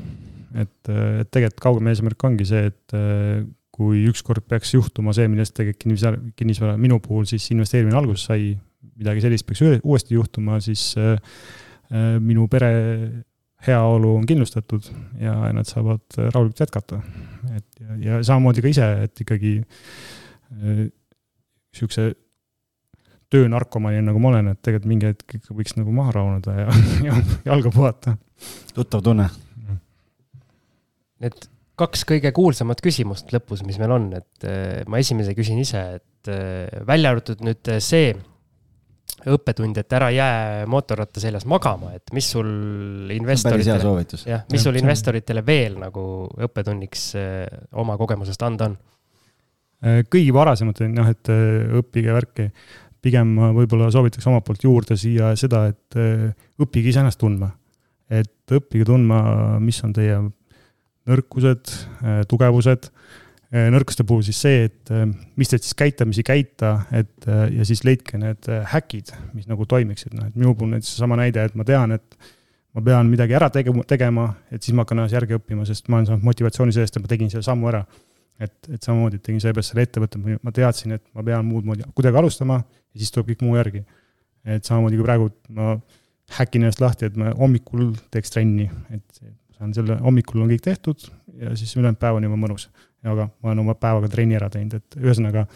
[0.58, 3.42] et, et tegelikult kaugem eesmärk ongi see, et äh,
[3.72, 8.52] kui ükskord peaks juhtuma see, millest tegelikult kinnisvara, kinnisvara minu puhul siis investeerimine alguse sai,
[9.00, 11.14] midagi sellist peaks uuesti juhtuma, siis äh,
[11.90, 12.72] äh, minu pere
[13.66, 14.88] heaolu on kindlustatud
[15.22, 16.98] ja nad saavad rahulikult jätkata.
[17.54, 19.52] et ja, ja samamoodi ka ise, et ikkagi
[20.52, 22.08] niisuguse
[23.32, 26.74] töönarkomani nagu ma olen, et tegelikult mingi hetk ikka võiks nagu maha rahuneda ja,
[27.06, 27.22] ja
[27.52, 28.16] jalga puhata.
[28.74, 29.30] tuttav tunne
[31.22, 31.48] need
[31.78, 36.30] kaks kõige kuulsamat küsimust lõpus, mis meil on, et äh, ma esimese küsin ise, et
[36.30, 38.12] äh, välja arvatud nüüd see
[39.32, 45.44] õppetund, et ära jää mootorratta seljas magama, et mis sul investoritele, jah, mis sul investoritele
[45.46, 46.04] veel nagu
[46.48, 48.80] õppetunniks äh, oma kogemusest anda on?
[49.82, 52.44] kõigi varasemate, noh, et õppige värki,
[53.02, 55.96] pigem ma võib-olla soovitaks omalt poolt juurde siia seda, et
[56.62, 57.48] õppige iseennast tundma.
[58.06, 59.18] et õppige tundma,
[59.58, 60.20] mis on teie
[61.08, 61.72] nõrkused,
[62.02, 62.88] äh, tugevused,
[63.52, 65.06] äh, nõrkuste puhul siis see, et äh,
[65.40, 70.30] mis teid siis käitamisi käita, et ja siis leidke need häkid, mis nagu toimiksid, noh
[70.30, 72.30] et minu puhul näiteks seesama näide, et ma tean, et
[72.72, 75.98] ma pean midagi ära tegema, tegema, et siis ma hakkan ennast järgi õppima, sest ma
[75.98, 77.84] olen saanud motivatsiooni sellest, et ma tegin selle sammu ära.
[78.42, 82.16] et, et samamoodi tegin seepärast selle ettevõtte, ma teadsin, et ma pean muud moodi kuidagi
[82.18, 83.84] alustama ja siis tuleb kõik muu järgi.
[84.42, 85.76] et samamoodi kui praegu ma
[86.38, 89.22] häkin ennast lahti, et ma hommikul teeks trenni, et
[89.62, 91.04] on selle, hommikul on kõik tehtud
[91.40, 92.68] ja siis ülejäänud päev on juba mõnus.
[93.02, 95.46] aga ma olen oma päevaga trenni ära teinud, et ühesõnaga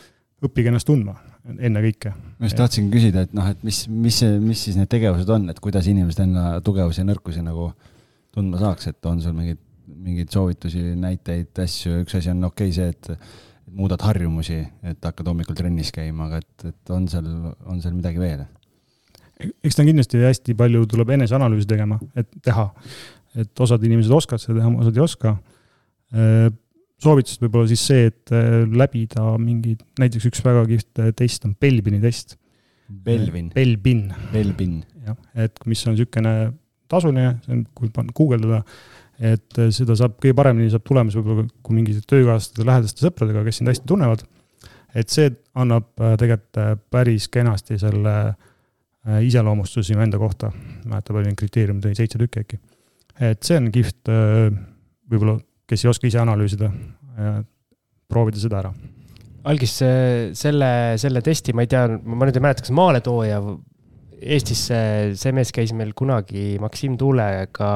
[0.45, 2.13] õppige ennast tundma ennekõike.
[2.39, 5.61] ma just tahtsin küsida, et noh, et mis, mis mis siis need tegevused on, et
[5.63, 7.71] kuidas inimesed enda tugevusi ja nõrkusi nagu
[8.35, 12.77] tundma saaks, et on sul mingeid, mingeid soovitusi, näiteid, asju, üks asi on okei okay,
[12.77, 17.27] see, et muudad harjumusi, et hakkad hommikul trennis käima, aga et, et on seal,
[17.67, 18.45] on seal midagi veel?
[19.37, 22.71] eks ta kindlasti hästi palju tuleb eneseanalüüsi tegema, et teha
[23.37, 25.35] et osad inimesed oskavad seda teha, osad ei oska.
[26.17, 26.49] Äh,
[27.03, 31.57] soovitused võib-olla siis see, et äh, läbida mingid, näiteks üks väga kihvt äh, test on
[31.61, 32.37] Belbini test.
[32.87, 33.51] Belvin.
[33.55, 34.07] Belbin.
[34.33, 34.79] Belbin.
[35.07, 36.37] jah, et mis on niisugune
[36.91, 38.63] tasuline, see on, kui panna, guugeldada,
[39.19, 43.73] et seda saab kõige paremini saab tulemus võib-olla, kui mingite töökaaslaste, lähedaste sõpradega, kes sind
[43.73, 44.23] hästi tunnevad.
[44.97, 45.89] et see annab
[46.21, 48.15] tegelikult päris kenasti selle
[49.27, 50.53] iseloomustuse sinu enda kohta.
[50.85, 52.61] mäleta, palju neid kriteeriume tõi, seitse tükki äkki.
[53.21, 54.51] Et see on kihvt äh,
[55.11, 56.69] võib-olla, kes ei oska ise analüüsida,
[58.07, 58.75] proovida seda ära
[59.47, 60.69] algis selle,
[61.01, 63.41] selle testi, ma ei tea, ma nüüd ei mäleta, kas maaletooja
[64.17, 67.71] Eestis see, see mees käis meil kunagi Maksim Tuulega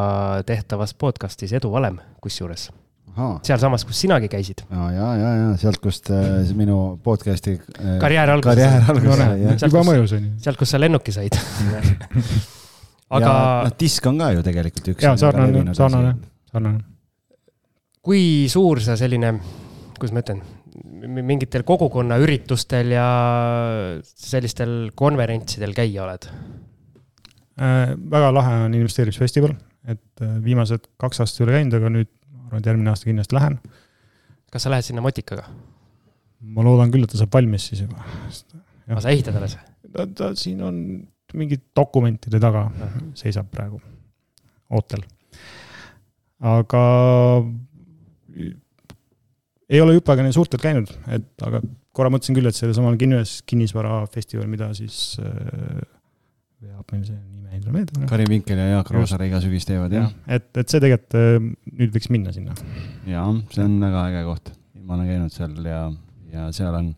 [0.49, 2.70] tehtavas podcast'is Edu valem, kusjuures.
[3.45, 4.62] sealsamas, kus sinagi käisid.
[4.70, 8.55] ja, ja, ja, ja sealt, kust äh, minu podcast'i äh, karjäär algas.
[8.55, 9.66] karjäär algas jah.
[9.66, 10.32] juba mõjus, on ju.
[10.47, 11.36] sealt, kus sa lennuki said
[13.19, 13.33] aga.
[13.67, 15.05] noh, disk on ka ju tegelikult üks.
[15.05, 16.15] jaa, sarnane, sarnane,
[16.53, 16.85] sarnane.
[18.05, 19.35] kui suur see selline,
[19.99, 20.43] kuidas ma ütlen
[21.01, 23.09] mingitel kogukonnaüritustel ja
[24.05, 27.97] sellistel konverentsidel käia oled äh,?
[28.15, 29.57] väga lahe on investeerimisfestival,
[29.91, 33.11] et äh, viimased kaks aastat ei ole käinud, aga nüüd ma arvan, et järgmine aasta
[33.11, 33.59] kindlasti lähen.
[34.53, 35.49] kas sa lähed sinna motikaga?
[36.41, 38.05] ma loodan küll, et ta saab valmis siis juba.
[38.89, 39.59] aga sa ehitad alles?
[39.91, 40.79] ta, ta siin on
[41.39, 42.66] mingid dokumentide taga
[43.18, 43.81] seisab praegu,
[44.70, 45.05] ootel.
[46.41, 46.85] aga
[49.70, 51.62] ei ole hüppega nii suurtelt käinud, et aga
[51.97, 55.81] korra mõtlesin küll, et sellesamal kinnis, kinnisvarafestival, mida siis äh,
[56.61, 58.07] veab meil see nime ei tule meelde.
[58.11, 60.39] Karin Vinkel ja Jaak Roosaare iga sügis teevad, jah ja,.
[60.39, 61.37] et, et see tegelikult äh,
[61.81, 62.57] nüüd võiks minna sinna.
[63.09, 64.53] jaa, see on väga äge koht.
[64.81, 65.85] ma olen käinud seal ja,
[66.33, 66.93] ja seal on,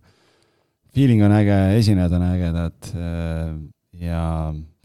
[0.97, 3.47] feeling on äge, esinejad on ägedad äh,
[4.03, 4.23] ja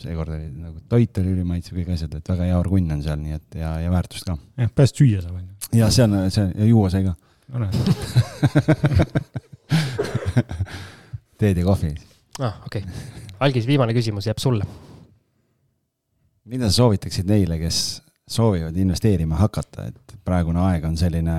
[0.02, 3.34] seekord oli nagu toit oli ülimaitsev, kõik asjad, et väga hea orgunn on seal, nii
[3.38, 4.34] et ja, ja väärtust ka.
[4.62, 5.50] jah, pääst süüa saab, on ju.
[5.80, 7.14] ja see on, see on, ja juua sai ka
[7.48, 7.76] no näed
[11.42, 11.92] teed ja kohvi.
[12.40, 12.94] aa ah,, okei okay..
[13.46, 14.66] Algis, viimane küsimus jääb sulle.
[16.46, 17.78] mida sa soovitaksid neile, kes
[18.28, 21.36] soovivad investeerima hakata, et praegune aeg on selline,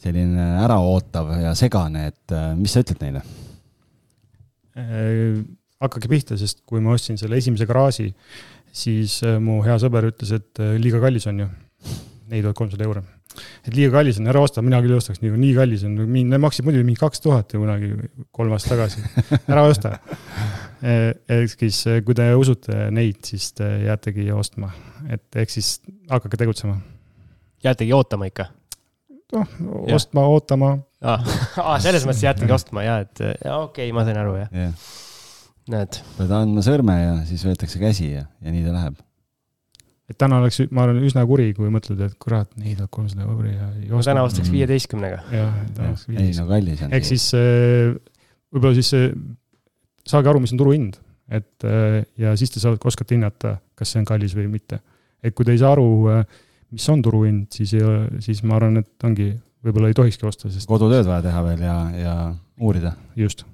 [0.00, 3.20] selline äraootav ja segane, et äh, mis sa ütled neile
[4.78, 5.34] äh,?
[5.82, 8.10] Hakake pihta, sest kui ma ostsin selle esimese garaaži,
[8.74, 11.50] siis äh, mu hea sõber ütles, et äh, liiga kallis on ju,
[12.30, 13.04] neli tuhat kolmsada euri
[13.64, 16.42] et liiga kallis on, ära osta, mina küll ei ostaks nii, nii kallis on, need
[16.42, 17.90] maksid muidu mingi kaks tuhat ju kunagi
[18.34, 19.04] kolm aastat tagasi,
[19.50, 19.96] ära osta.
[21.34, 24.70] ehk siis, kui te usute neid, siis te jäätegi ostma,
[25.10, 25.78] et ehk siis
[26.10, 26.76] hakake tegutsema.
[27.64, 28.50] jäätegi ootama ikka?
[29.34, 29.56] noh,
[29.94, 30.76] ostma, ootama.
[31.02, 31.18] aa,
[31.64, 34.52] ah, selles mõttes jäätegi ostma ja, et ja okei okay,, ma sain aru, jah.
[34.54, 34.76] Yeah..
[35.72, 36.00] Näed.
[36.18, 39.02] pead andma sõrme ja siis võetakse käsi ja, ja nii ta läheb
[40.10, 43.54] et täna oleks, ma arvan, üsna kuri, kui mõtled, et kurat, neli tuhat kolmsada euri
[43.54, 44.10] ja ei osta.
[44.10, 45.22] täna ostaks viieteistkümnega.
[45.32, 46.34] jah, täna ostaks viieteistkümnega.
[46.34, 46.96] ei no kallis on.
[46.98, 47.94] ehk siis äh,
[48.52, 49.06] võib-olla siis äh,
[50.04, 50.98] saage aru, mis on turuhind,
[51.32, 54.82] et äh, ja siis te saate, oskate hinnata, kas see on kallis või mitte.
[55.24, 55.88] et kui te ei saa aru,
[56.74, 59.30] mis on turuhind, siis ei ole, siis ma arvan, et ongi,
[59.64, 60.68] võib-olla ei tohikski osta, sest.
[60.68, 62.18] kodutööd vaja teha veel ja, ja
[62.60, 62.92] uurida.
[63.16, 63.46] just.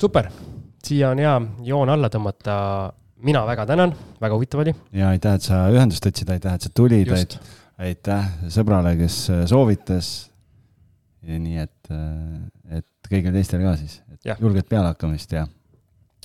[0.00, 0.32] super,
[0.86, 1.34] siia on hea
[1.66, 2.56] joon alla tõmmata
[3.22, 4.74] mina väga tänan, väga huvitav oli.
[4.92, 7.12] ja aitäh, et sa ühendust võtsid, aitäh, et sa tulid,
[7.80, 10.10] aitäh sõbrale, kes soovitas.
[11.22, 11.90] ja nii, et,
[12.70, 15.46] et kõigile teistele ka siis, et julget pealehakkamist ja.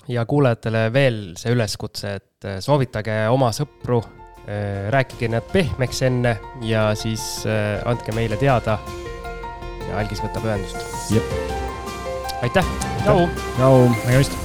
[0.07, 4.01] ja kuulajatele veel see üleskutse, et soovitage oma sõpru,
[4.93, 7.43] rääkige nad pehmeks enne ja siis
[7.85, 8.79] andke meile teada.
[9.89, 11.11] ja algis võtab ühendust.
[12.45, 13.27] aitäh, tšau.
[13.57, 13.85] tšau.
[14.05, 14.44] nägemist